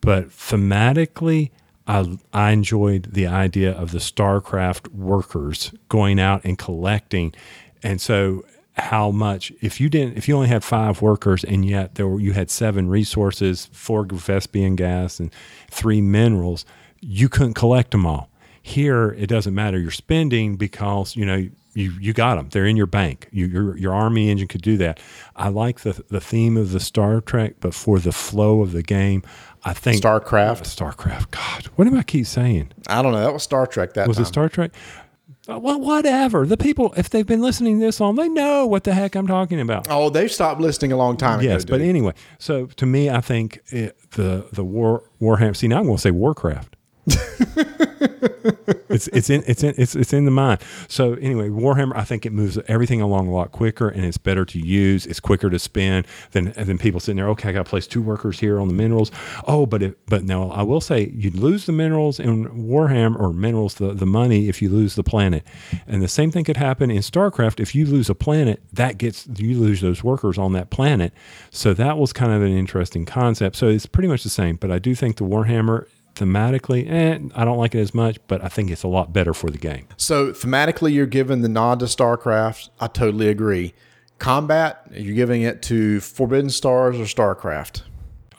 [0.00, 1.50] But thematically,
[1.86, 7.34] I, I enjoyed the idea of the StarCraft workers going out and collecting.
[7.82, 8.44] And so,
[8.78, 12.20] how much if you didn't if you only had five workers and yet there were,
[12.20, 15.32] you had seven resources, four Vespene gas and
[15.70, 16.66] three minerals,
[17.06, 18.28] you couldn't collect them all.
[18.60, 19.78] Here, it doesn't matter.
[19.78, 22.48] You're spending because you know you you got them.
[22.50, 23.28] They're in your bank.
[23.30, 24.98] You, your your army engine could do that.
[25.36, 28.82] I like the the theme of the Star Trek, but for the flow of the
[28.82, 29.22] game,
[29.64, 30.62] I think Starcraft.
[30.62, 31.30] Starcraft.
[31.30, 32.72] God, what do I keep saying?
[32.88, 33.20] I don't know.
[33.20, 33.94] That was Star Trek.
[33.94, 34.24] That was time.
[34.24, 34.26] it.
[34.26, 34.72] Star Trek.
[35.48, 36.44] Uh, well, whatever.
[36.44, 39.28] The people, if they've been listening to this long, they know what the heck I'm
[39.28, 39.86] talking about.
[39.88, 41.48] Oh, they've stopped listening a long time ago.
[41.48, 45.54] Yes, but anyway, so to me, I think it, the the war Warhammer.
[45.54, 46.75] See, now I'm going to say Warcraft.
[48.88, 50.60] it's it's in it's in it's it's in the mind.
[50.88, 54.44] So anyway, Warhammer, I think it moves everything along a lot quicker, and it's better
[54.46, 55.06] to use.
[55.06, 57.28] It's quicker to spin than than people sitting there.
[57.30, 59.12] Okay, I got to place two workers here on the minerals.
[59.46, 63.32] Oh, but it, but no, I will say you lose the minerals in Warhammer or
[63.32, 65.44] minerals the the money if you lose the planet,
[65.86, 67.60] and the same thing could happen in Starcraft.
[67.60, 71.12] If you lose a planet, that gets you lose those workers on that planet.
[71.50, 73.54] So that was kind of an interesting concept.
[73.54, 75.86] So it's pretty much the same, but I do think the Warhammer
[76.16, 79.32] thematically, eh, I don't like it as much, but I think it's a lot better
[79.32, 79.86] for the game.
[79.96, 82.70] So thematically, you're giving the nod to StarCraft.
[82.80, 83.74] I totally agree.
[84.18, 87.82] Combat, you're giving it to Forbidden Stars or StarCraft.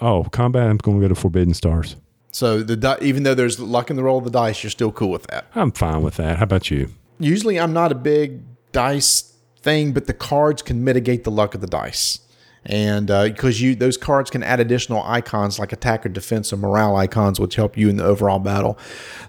[0.01, 1.95] Oh, combat, I'm going to go to Forbidden Stars.
[2.32, 5.09] So the even though there's luck in the roll of the dice, you're still cool
[5.09, 5.45] with that.
[5.55, 6.38] I'm fine with that.
[6.38, 6.89] How about you?
[7.19, 11.61] Usually, I'm not a big dice thing, but the cards can mitigate the luck of
[11.61, 12.19] the dice
[12.68, 16.57] and because uh, you those cards can add additional icons like attack or defense or
[16.57, 18.78] morale icons which help you in the overall battle.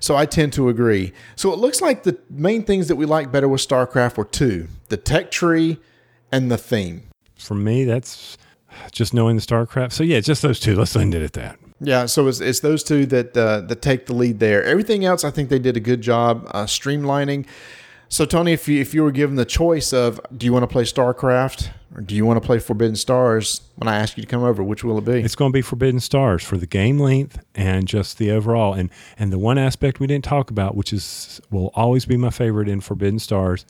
[0.01, 1.13] So i tend to agree.
[1.37, 4.69] So it looks like the main things that we like better with starcraft were two
[4.89, 5.79] the tech tree
[6.31, 7.05] and the theme.
[7.37, 8.37] For me that's
[8.93, 9.93] just knowing the starcraft.
[9.93, 10.75] So yeah just those two.
[10.75, 11.59] Let's end it at that.
[11.81, 14.65] Yeah, so it's, it's those two that uh, that take the lead there.
[14.65, 17.47] Everything else, I think they did a good job uh, streamlining.
[18.09, 20.67] So, Tony, if you if you were given the choice of do you want to
[20.67, 24.29] play StarCraft or do you want to play Forbidden Stars, when I ask you to
[24.29, 25.21] come over, which will it be?
[25.21, 28.75] It's going to be Forbidden Stars for the game length and just the overall.
[28.75, 32.31] And and the one aspect we didn't talk about, which is will always be my
[32.31, 33.65] favorite in Forbidden Stars,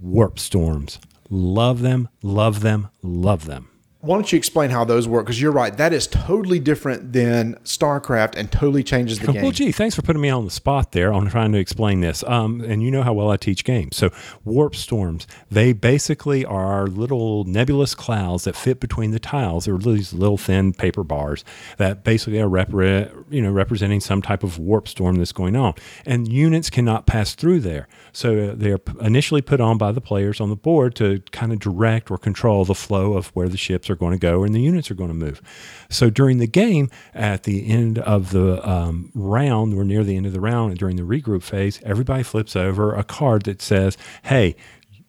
[0.00, 0.98] warp storms.
[1.30, 3.68] Love them, love them, love them.
[4.08, 5.26] Why don't you explain how those work?
[5.26, 9.42] Because you're right, that is totally different than StarCraft and totally changes the game.
[9.42, 12.24] Well, gee, thanks for putting me on the spot there on trying to explain this.
[12.24, 13.98] Um, and you know how well I teach games.
[13.98, 14.08] So,
[14.46, 19.66] warp storms, they basically are little nebulous clouds that fit between the tiles.
[19.66, 21.44] They're these little thin paper bars
[21.76, 25.74] that basically are repre- you know, representing some type of warp storm that's going on.
[26.06, 27.88] And units cannot pass through there.
[28.12, 31.58] So, uh, they're initially put on by the players on the board to kind of
[31.58, 34.60] direct or control the flow of where the ships are going to go and the
[34.60, 35.42] units are going to move.
[35.90, 40.26] So during the game, at the end of the um, round, we're near the end
[40.26, 43.96] of the round, and during the regroup phase, everybody flips over a card that says,
[44.22, 44.56] "Hey."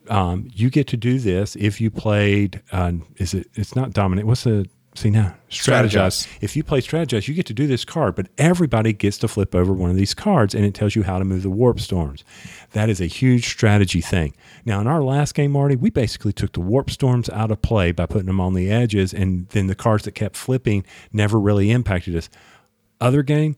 [0.09, 2.63] Um, you get to do this if you played.
[2.71, 3.47] Uh, is it?
[3.53, 4.27] It's not dominant.
[4.27, 4.67] What's the
[4.99, 5.35] see now?
[5.49, 6.27] Strategize.
[6.41, 9.55] If you play strategize, you get to do this card, but everybody gets to flip
[9.55, 12.23] over one of these cards, and it tells you how to move the warp storms.
[12.73, 14.35] That is a huge strategy thing.
[14.65, 17.91] Now, in our last game, Marty, we basically took the warp storms out of play
[17.91, 21.71] by putting them on the edges, and then the cards that kept flipping never really
[21.71, 22.29] impacted us.
[23.01, 23.55] Other game,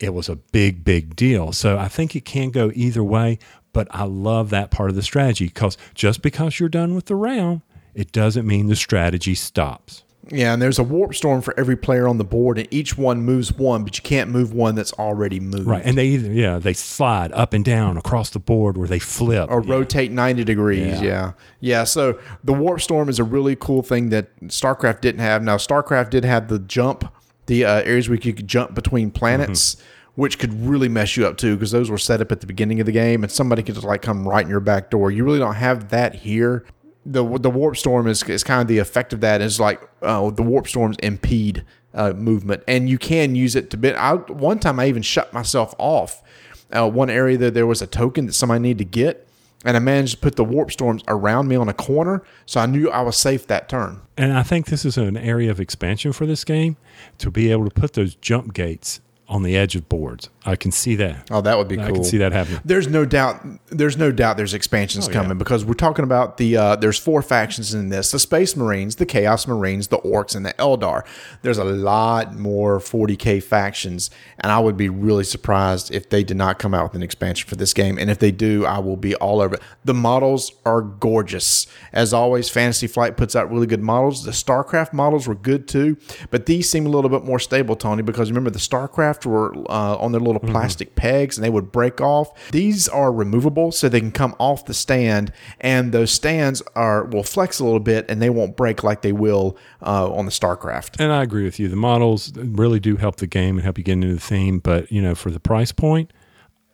[0.00, 1.52] it was a big, big deal.
[1.52, 3.38] So I think it can go either way,
[3.72, 7.16] but I love that part of the strategy because just because you're done with the
[7.16, 7.62] round,
[7.94, 10.03] it doesn't mean the strategy stops.
[10.30, 13.22] Yeah, and there's a warp storm for every player on the board, and each one
[13.22, 15.66] moves one, but you can't move one that's already moved.
[15.66, 15.82] Right.
[15.84, 19.50] And they either, yeah, they slide up and down across the board where they flip.
[19.50, 21.00] or rotate 90 degrees.
[21.00, 21.02] Yeah.
[21.02, 21.32] Yeah.
[21.60, 21.84] yeah.
[21.84, 25.42] So the warp storm is a really cool thing that StarCraft didn't have.
[25.42, 27.12] Now, StarCraft did have the jump,
[27.46, 29.76] the uh, areas where you could jump between planets.
[30.16, 32.78] Which could really mess you up too, because those were set up at the beginning
[32.78, 35.10] of the game, and somebody could just like come right in your back door.
[35.10, 36.64] You really don't have that here.
[37.06, 39.40] The The warp storm is, is kind of the effect of that.
[39.40, 43.76] Is like uh, the warp storms impede uh, movement, and you can use it to
[43.76, 43.94] bit.
[43.96, 46.22] I, one time, I even shut myself off.
[46.70, 49.28] Uh, one area that there was a token that somebody needed to get,
[49.64, 52.66] and I managed to put the warp storms around me on a corner, so I
[52.66, 54.00] knew I was safe that turn.
[54.16, 56.76] And I think this is an area of expansion for this game
[57.18, 60.28] to be able to put those jump gates on the edge of boards.
[60.44, 61.28] I can see that.
[61.30, 61.86] Oh, that would be I cool.
[61.86, 62.60] I can see that happening.
[62.64, 63.42] There's no doubt.
[63.68, 64.36] There's no doubt.
[64.36, 66.56] There's expansions coming because we're talking about the.
[66.56, 70.44] Uh, there's four factions in this: the Space Marines, the Chaos Marines, the Orks, and
[70.44, 71.06] the Eldar.
[71.40, 76.36] There's a lot more 40k factions, and I would be really surprised if they did
[76.36, 77.98] not come out with an expansion for this game.
[77.98, 79.62] And if they do, I will be all over it.
[79.84, 82.50] The models are gorgeous, as always.
[82.50, 84.24] Fantasy Flight puts out really good models.
[84.24, 85.96] The StarCraft models were good too,
[86.30, 89.96] but these seem a little bit more stable, Tony, because remember the StarCraft were uh,
[89.96, 92.50] on their little plastic pegs and they would break off.
[92.50, 97.22] These are removable, so they can come off the stand, and those stands are will
[97.22, 100.96] flex a little bit and they won't break like they will uh, on the StarCraft.
[100.98, 101.68] And I agree with you.
[101.68, 104.58] The models really do help the game and help you get into the theme.
[104.58, 106.12] But, you know, for the price point,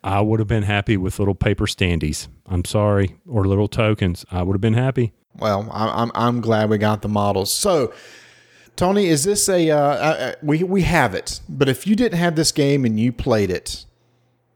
[0.02, 2.28] I would have been happy with little paper standees.
[2.46, 3.16] I'm sorry.
[3.28, 4.24] Or little tokens.
[4.30, 5.12] I would have been happy.
[5.36, 7.52] Well, I'm I'm glad we got the models.
[7.52, 7.92] So,
[8.80, 11.42] Tony, is this a uh, we we have it?
[11.50, 13.84] But if you didn't have this game and you played it,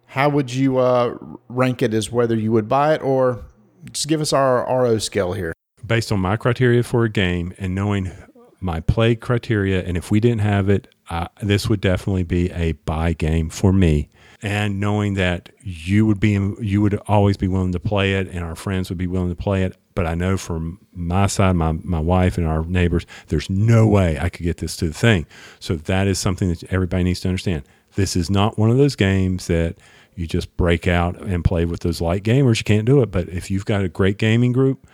[0.06, 1.18] how would you uh,
[1.50, 3.44] rank it as whether you would buy it or
[3.92, 5.52] just give us our RO scale here?
[5.86, 8.12] Based on my criteria for a game and knowing
[8.60, 12.72] my play criteria, and if we didn't have it, uh, this would definitely be a
[12.72, 14.08] buy game for me.
[14.40, 18.42] And knowing that you would be, you would always be willing to play it, and
[18.42, 19.76] our friends would be willing to play it.
[19.94, 24.18] But I know from my side, my my wife and our neighbors, there's no way
[24.18, 25.26] I could get this to the thing.
[25.60, 27.64] So that is something that everybody needs to understand.
[27.94, 29.76] This is not one of those games that
[30.16, 32.58] you just break out and play with those light gamers.
[32.58, 33.10] You can't do it.
[33.10, 34.86] But if you've got a great gaming group,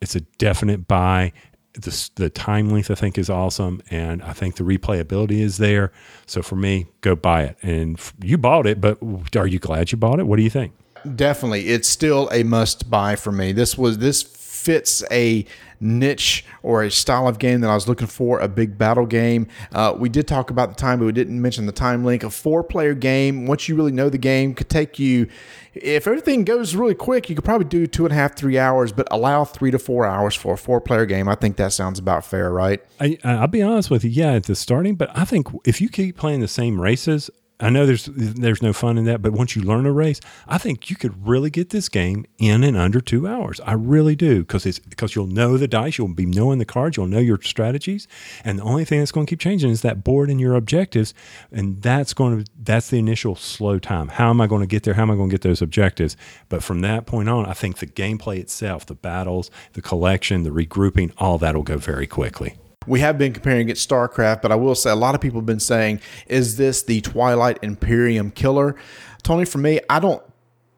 [0.00, 1.32] it's a definite buy.
[1.74, 5.90] The, the time length I think is awesome, and I think the replayability is there.
[6.26, 7.56] So for me, go buy it.
[7.62, 8.98] And you bought it, but
[9.36, 10.26] are you glad you bought it?
[10.26, 10.74] What do you think?
[11.16, 13.52] Definitely, it's still a must buy for me.
[13.52, 14.22] This was this
[14.62, 15.44] fits a
[15.80, 19.48] niche or a style of game that I was looking for, a big battle game.
[19.72, 22.22] Uh, we did talk about the time, but we didn't mention the time link.
[22.22, 25.26] A four player game, once you really know the game, could take you,
[25.74, 28.92] if everything goes really quick, you could probably do two and a half, three hours,
[28.92, 31.28] but allow three to four hours for a four player game.
[31.28, 32.80] I think that sounds about fair, right?
[33.00, 34.10] I, I'll be honest with you.
[34.10, 37.28] Yeah, at the starting, but I think if you keep playing the same races,
[37.62, 40.58] I know there's there's no fun in that, but once you learn a race, I
[40.58, 43.60] think you could really get this game in and under two hours.
[43.60, 46.96] I really do because it's because you'll know the dice, you'll be knowing the cards,
[46.96, 48.08] you'll know your strategies,
[48.44, 51.14] and the only thing that's going to keep changing is that board and your objectives,
[51.52, 54.08] and that's going to that's the initial slow time.
[54.08, 54.94] How am I going to get there?
[54.94, 56.16] How am I going to get those objectives?
[56.48, 60.50] But from that point on, I think the gameplay itself, the battles, the collection, the
[60.50, 62.56] regrouping, all that will go very quickly.
[62.86, 65.46] We have been comparing against StarCraft, but I will say a lot of people have
[65.46, 68.76] been saying, is this the Twilight Imperium killer?
[69.22, 70.22] Tony, for me, I don't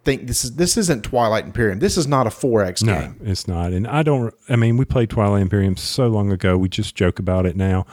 [0.04, 1.78] think this is this isn't Twilight Imperium.
[1.78, 3.16] This is not a 4X No, game.
[3.24, 3.72] it's not.
[3.72, 6.58] And I don't, I mean, we played Twilight Imperium so long ago.
[6.58, 7.86] We just joke about it now.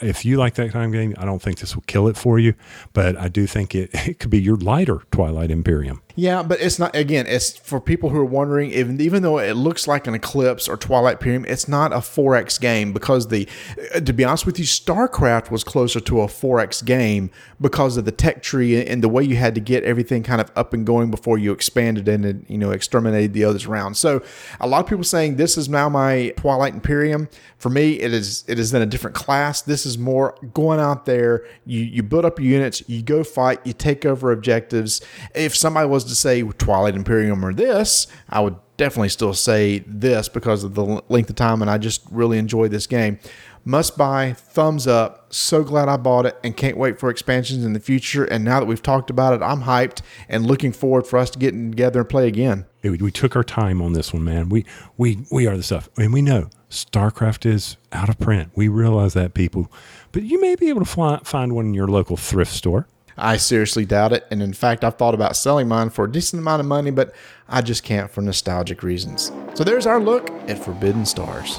[0.00, 2.38] If you like that kind of game, I don't think this will kill it for
[2.38, 2.54] you,
[2.94, 6.00] but I do think it, it could be your lighter Twilight Imperium.
[6.16, 6.94] Yeah, but it's not.
[6.94, 8.70] Again, it's for people who are wondering.
[8.70, 12.60] Even even though it looks like an Eclipse or Twilight Imperium, it's not a 4X
[12.60, 13.48] game because the.
[13.94, 18.04] uh, To be honest with you, StarCraft was closer to a 4X game because of
[18.04, 20.86] the tech tree and the way you had to get everything kind of up and
[20.86, 23.96] going before you expanded and you know exterminated the others around.
[23.96, 24.22] So
[24.60, 27.28] a lot of people saying this is now my Twilight Imperium.
[27.58, 29.62] For me, it is it is in a different class.
[29.62, 31.44] This is more going out there.
[31.66, 35.00] You you build up units, you go fight, you take over objectives.
[35.34, 40.28] If somebody was to say Twilight Imperium or this, I would definitely still say this
[40.28, 43.18] because of the length of time, and I just really enjoy this game.
[43.66, 45.32] Must buy, thumbs up.
[45.32, 48.24] So glad I bought it and can't wait for expansions in the future.
[48.24, 51.38] And now that we've talked about it, I'm hyped and looking forward for us to
[51.38, 52.66] getting together and play again.
[52.82, 54.50] We took our time on this one, man.
[54.50, 54.66] We
[54.98, 58.50] we we are the stuff, and we know StarCraft is out of print.
[58.54, 59.72] We realize that, people,
[60.12, 62.86] but you may be able to fly, find one in your local thrift store.
[63.16, 64.26] I seriously doubt it.
[64.30, 67.14] And in fact, I've thought about selling mine for a decent amount of money, but
[67.48, 69.30] I just can't for nostalgic reasons.
[69.54, 71.58] So there's our look at Forbidden Stars.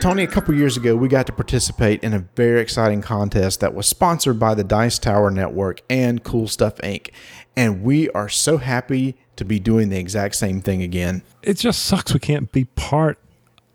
[0.00, 3.72] Tony, a couple years ago, we got to participate in a very exciting contest that
[3.72, 7.08] was sponsored by the Dice Tower Network and Cool Stuff Inc.
[7.56, 11.22] And we are so happy to be doing the exact same thing again.
[11.42, 13.18] It just sucks we can't be part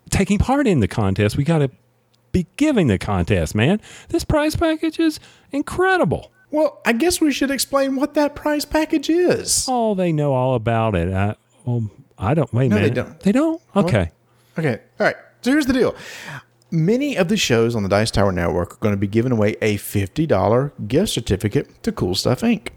[0.10, 1.38] taking part in the contest.
[1.38, 1.72] We got to
[2.32, 3.82] be giving the contest, man.
[4.10, 5.20] This prize package is
[5.52, 6.32] incredible.
[6.52, 9.66] Well, I guess we should explain what that prize package is.
[9.68, 11.14] Oh, they know all about it.
[11.14, 12.52] I, well, I don't.
[12.54, 12.96] Wait a No, they minute.
[12.96, 13.20] don't.
[13.20, 13.62] They don't.
[13.76, 14.12] Okay.
[14.58, 14.80] Okay.
[15.00, 15.16] All right.
[15.42, 15.96] So here's the deal.
[16.72, 19.56] Many of the shows on the Dice Tower Network are going to be giving away
[19.60, 22.68] a $50 gift certificate to Cool Stuff Inc.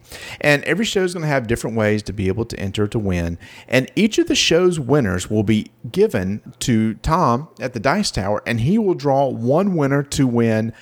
[0.40, 2.98] And every show is going to have different ways to be able to enter to
[2.98, 3.36] win.
[3.68, 8.42] And each of the show's winners will be given to Tom at the Dice Tower,
[8.46, 10.72] and he will draw one winner to win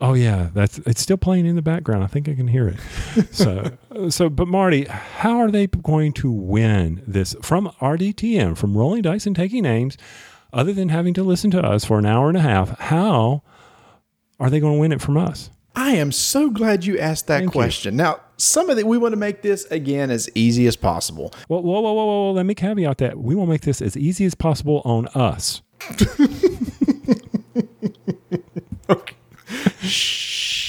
[0.00, 2.04] Oh yeah, that's it's still playing in the background.
[2.04, 2.78] I think I can hear it.
[3.32, 3.72] so,
[4.10, 9.26] so, but Marty, how are they going to win this from RDTN, from rolling dice
[9.26, 9.96] and taking names,
[10.52, 12.78] other than having to listen to us for an hour and a half?
[12.78, 13.42] How
[14.38, 15.50] are they going to win it from us?
[15.74, 17.60] I am so glad you asked that Thank you.
[17.60, 17.96] question.
[17.96, 21.32] Now, some of it, we want to make this again as easy as possible.
[21.48, 22.32] Well, whoa, whoa, whoa, whoa, whoa!
[22.32, 25.62] Let me caveat that we will make this as easy as possible on us.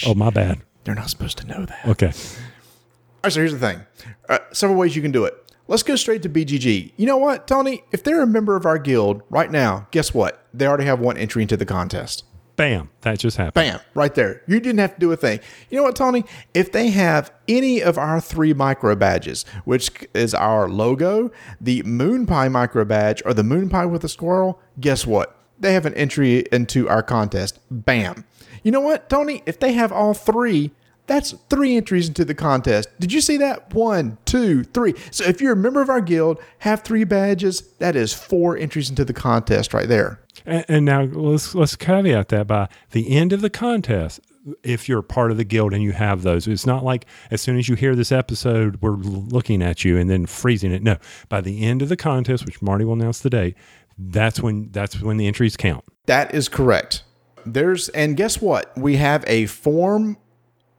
[0.05, 0.61] Oh, my bad.
[0.83, 1.85] They're not supposed to know that.
[1.87, 2.07] Okay.
[2.07, 3.81] All right, so here's the thing.
[4.27, 5.35] Uh, several ways you can do it.
[5.67, 6.93] Let's go straight to BGG.
[6.97, 7.83] You know what, Tony?
[7.91, 10.43] If they're a member of our guild right now, guess what?
[10.53, 12.23] They already have one entry into the contest.
[12.55, 12.89] Bam!
[13.01, 13.53] That just happened.
[13.53, 14.41] Bam, right there.
[14.47, 15.39] You didn't have to do a thing.
[15.69, 16.25] You know what, Tony?
[16.53, 22.25] If they have any of our three micro badges, which is our logo, the Moon
[22.25, 25.37] Pie micro badge, or the Moon Pie with a squirrel, guess what?
[25.59, 27.59] They have an entry into our contest.
[27.69, 28.25] Bam.
[28.63, 29.43] You know what, Tony?
[29.45, 30.71] If they have all three,
[31.09, 32.87] that's three entries into the contest.
[32.99, 33.73] Did you see that?
[33.73, 34.93] One, two, three.
[35.09, 38.91] So if you're a member of our guild, have three badges, that is four entries
[38.91, 40.21] into the contest right there.
[40.45, 44.19] And, and now let's let's caveat that by the end of the contest.
[44.63, 47.57] If you're part of the guild and you have those, it's not like as soon
[47.57, 50.81] as you hear this episode, we're looking at you and then freezing it.
[50.81, 50.97] No,
[51.27, 53.55] by the end of the contest, which Marty will announce the date,
[53.97, 55.83] that's when that's when the entries count.
[56.05, 57.03] That is correct.
[57.45, 58.75] There's and guess what?
[58.77, 60.17] We have a form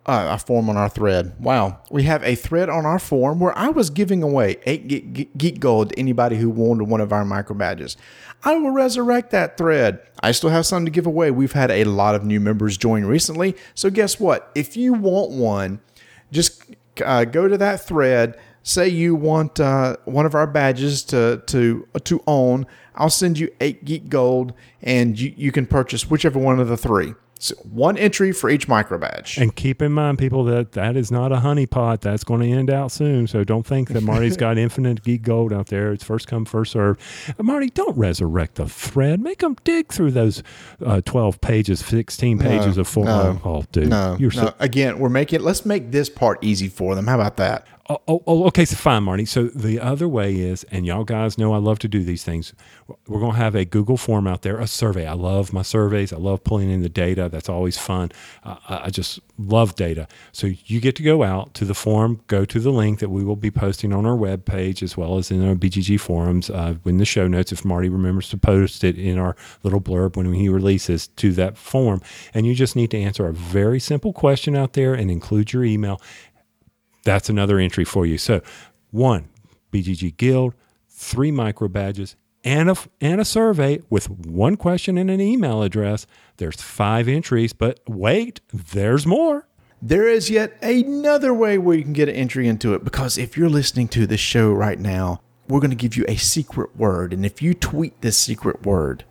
[0.06, 1.34] uh, a form on our thread.
[1.38, 1.80] Wow.
[1.90, 5.36] We have a thread on our forum where I was giving away 8 Geek- Geek
[5.36, 7.96] Geek Gold to anybody who wanted one of our micro badges.
[8.42, 10.00] I will resurrect that thread.
[10.22, 11.30] I still have some to give away.
[11.30, 13.54] We've had a lot of new members join recently.
[13.74, 14.50] So, guess what?
[14.54, 15.80] If you want one,
[16.32, 16.64] just
[17.04, 18.38] uh, go to that thread.
[18.62, 22.66] Say you want uh, one of our badges to to to own.
[22.94, 24.52] I'll send you eight geek gold,
[24.82, 27.14] and you, you can purchase whichever one of the three.
[27.42, 29.38] So one entry for each micro badge.
[29.38, 32.02] And keep in mind, people, that that is not a honeypot.
[32.02, 33.26] That's going to end out soon.
[33.26, 35.90] So don't think that Marty's got infinite geek gold out there.
[35.90, 37.00] It's first come, first served.
[37.28, 39.20] Uh, Marty, don't resurrect the thread.
[39.20, 40.42] Make them dig through those
[40.84, 43.06] uh, 12 pages, 16 pages of form.
[43.06, 43.88] no, oh, dude.
[43.88, 44.52] no, You're no.
[44.58, 45.40] Again, we're making.
[45.40, 47.06] Let's make this part easy for them.
[47.06, 47.66] How about that?
[47.90, 48.64] Oh, oh, oh, okay.
[48.64, 49.24] So fine, Marty.
[49.24, 52.54] So the other way is, and y'all guys know I love to do these things.
[53.08, 55.08] We're going to have a Google form out there, a survey.
[55.08, 56.12] I love my surveys.
[56.12, 57.28] I love pulling in the data.
[57.28, 58.12] That's always fun.
[58.44, 60.06] Uh, I just love data.
[60.30, 63.24] So you get to go out to the form, go to the link that we
[63.24, 66.76] will be posting on our web page as well as in our BGG forums uh,
[66.84, 67.50] in the show notes.
[67.50, 69.34] If Marty remembers to post it in our
[69.64, 72.02] little blurb when he releases to that form,
[72.34, 75.64] and you just need to answer a very simple question out there and include your
[75.64, 76.00] email
[77.02, 78.18] that's another entry for you.
[78.18, 78.40] So,
[78.90, 79.28] one,
[79.72, 80.54] BGG Guild,
[80.88, 86.06] three micro badges, and a, and a survey with one question and an email address.
[86.38, 89.46] There's five entries, but wait, there's more.
[89.82, 93.36] There is yet another way where you can get an entry into it because if
[93.36, 97.12] you're listening to this show right now, we're going to give you a secret word.
[97.12, 99.04] And if you tweet this secret word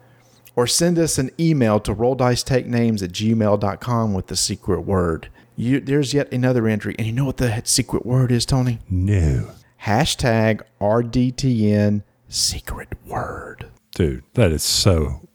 [0.55, 5.29] or send us an email to rolldicetakenames at gmail.com with the secret word,
[5.59, 6.95] you, there's yet another entry.
[6.97, 8.79] And you know what the secret word is, Tony?
[8.89, 9.51] No.
[9.83, 13.69] Hashtag RDTN secret word.
[13.93, 15.27] Dude, that is so,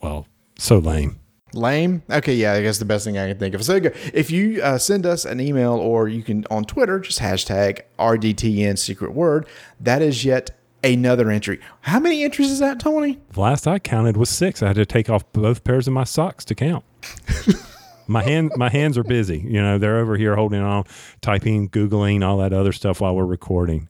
[0.00, 0.26] well,
[0.58, 1.18] so lame.
[1.52, 2.02] Lame?
[2.10, 3.64] Okay, yeah, I guess the best thing I can think of.
[3.64, 3.80] So
[4.14, 8.78] if you uh, send us an email or you can on Twitter, just hashtag RDTN
[8.78, 9.46] secret word,
[9.80, 10.50] that is yet
[10.82, 11.60] another entry.
[11.82, 13.18] How many entries is that, Tony?
[13.32, 14.62] The last I counted was six.
[14.62, 16.84] I had to take off both pairs of my socks to count.
[18.06, 19.38] my hand my hands are busy.
[19.38, 20.84] You know, they're over here holding on,
[21.20, 23.88] typing, googling, all that other stuff while we're recording.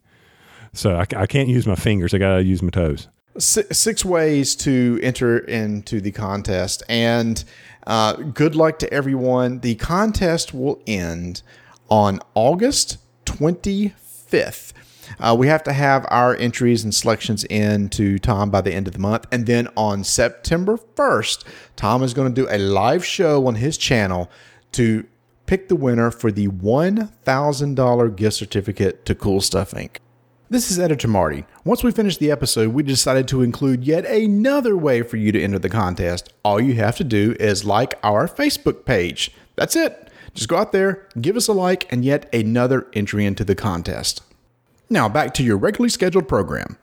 [0.73, 2.13] So I, I can't use my fingers.
[2.13, 3.07] I got to use my toes.
[3.37, 7.43] Six, six, ways to enter into the contest, and
[7.85, 9.59] uh, good luck to everyone.
[9.59, 11.43] The contest will end
[11.89, 14.73] on August twenty fifth.
[15.19, 18.87] Uh, we have to have our entries and selections in to Tom by the end
[18.87, 19.25] of the month.
[19.31, 21.43] And then on September 1st,
[21.75, 24.29] Tom is going to do a live show on his channel
[24.73, 25.05] to
[25.45, 29.97] pick the winner for the $1,000 gift certificate to Cool Stuff Inc.
[30.49, 31.45] This is Editor Marty.
[31.65, 35.41] Once we finished the episode, we decided to include yet another way for you to
[35.41, 36.31] enter the contest.
[36.43, 39.31] All you have to do is like our Facebook page.
[39.55, 40.09] That's it.
[40.33, 44.21] Just go out there, give us a like, and yet another entry into the contest.
[44.89, 46.77] Now, back to your regularly scheduled program.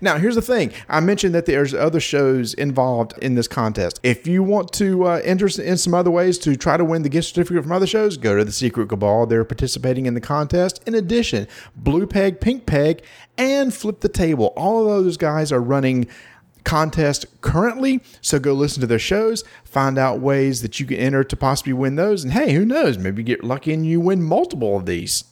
[0.00, 0.72] Now, here's the thing.
[0.88, 4.00] I mentioned that there's other shows involved in this contest.
[4.02, 7.08] If you want to uh, enter in some other ways to try to win the
[7.08, 9.26] gift certificate from other shows, go to the Secret Cabal.
[9.26, 10.82] They're participating in the contest.
[10.86, 11.46] In addition,
[11.76, 13.02] Blue Peg, Pink Peg,
[13.38, 14.52] and Flip the Table.
[14.56, 16.08] All of those guys are running
[16.64, 18.02] contest currently.
[18.20, 21.72] So go listen to their shows, find out ways that you can enter to possibly
[21.72, 22.24] win those.
[22.24, 22.98] And hey, who knows?
[22.98, 25.24] Maybe get lucky and you win multiple of these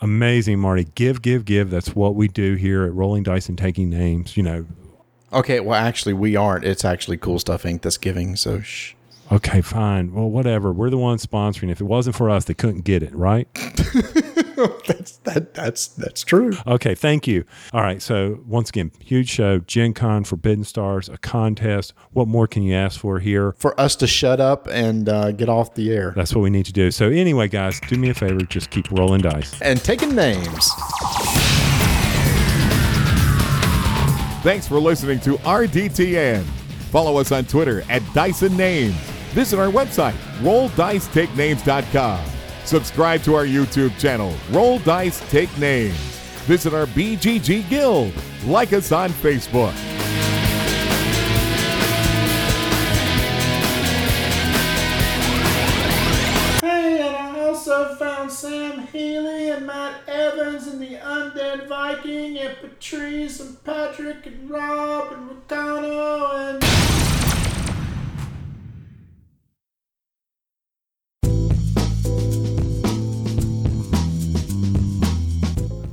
[0.00, 0.84] amazing, Marty.
[0.94, 1.70] Give, give, give.
[1.70, 4.36] That's what we do here at Rolling Dice and Taking Names.
[4.36, 4.66] You know.
[5.32, 6.64] Okay, well, actually, we aren't.
[6.64, 7.82] It's actually Cool Stuff Inc.
[7.82, 8.34] that's giving.
[8.36, 8.94] So, shh.
[9.30, 10.14] Okay, fine.
[10.14, 10.72] Well, whatever.
[10.72, 11.70] We're the ones sponsoring.
[11.70, 13.46] If it wasn't for us, they couldn't get it, right?
[14.86, 16.52] that's that that's that's true.
[16.66, 17.44] Okay, thank you.
[17.72, 18.02] All right.
[18.02, 21.94] So once again, huge show, Gen Con, Forbidden Stars, a contest.
[22.12, 23.52] What more can you ask for here?
[23.58, 26.12] For us to shut up and uh, get off the air.
[26.16, 26.90] That's what we need to do.
[26.90, 30.70] So anyway, guys, do me a favor, just keep rolling dice and taking names.
[34.42, 36.42] Thanks for listening to RDTN.
[36.90, 38.94] Follow us on Twitter at Dyson Names.
[39.34, 42.37] Visit our website, rolldicetakenames.com.
[42.68, 45.96] Subscribe to our YouTube channel, Roll Dice Take Names.
[46.44, 48.12] Visit our BGG Guild.
[48.44, 49.72] Like us on Facebook.
[56.60, 62.54] Hey, and I also found Sam Healey and Matt Evans and the Undead Viking and
[62.58, 67.27] Patrice and Patrick and Rob and Ricano and.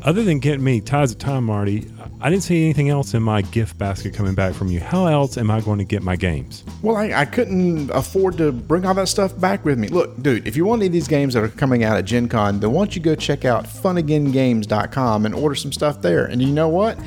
[0.05, 1.87] Other than getting me ties of time, Marty,
[2.21, 4.79] I didn't see anything else in my gift basket coming back from you.
[4.79, 6.63] How else am I going to get my games?
[6.83, 9.87] Well, I, I couldn't afford to bring all that stuff back with me.
[9.87, 12.29] Look, dude, if you want any of these games that are coming out at Gen
[12.29, 16.25] Con, then why don't you go check out funagaingames.com and order some stuff there.
[16.25, 16.99] And you know what?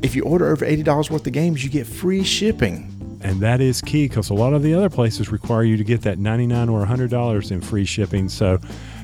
[0.00, 2.92] If you order over $80 worth of games, you get free shipping.
[3.22, 6.02] And that is key because a lot of the other places require you to get
[6.02, 8.28] that 99 or $100 in free shipping.
[8.28, 8.58] So,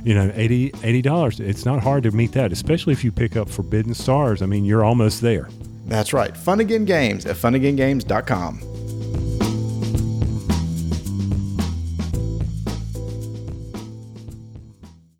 [0.05, 1.41] you know, 80 dollars.
[1.41, 4.43] It's not hard to meet that, especially if you pick up Forbidden Stars.
[4.43, 5.49] I mean, you're almost there.
[5.87, 6.37] That's right.
[6.37, 8.72] Fun Again Games at funagaingames.com.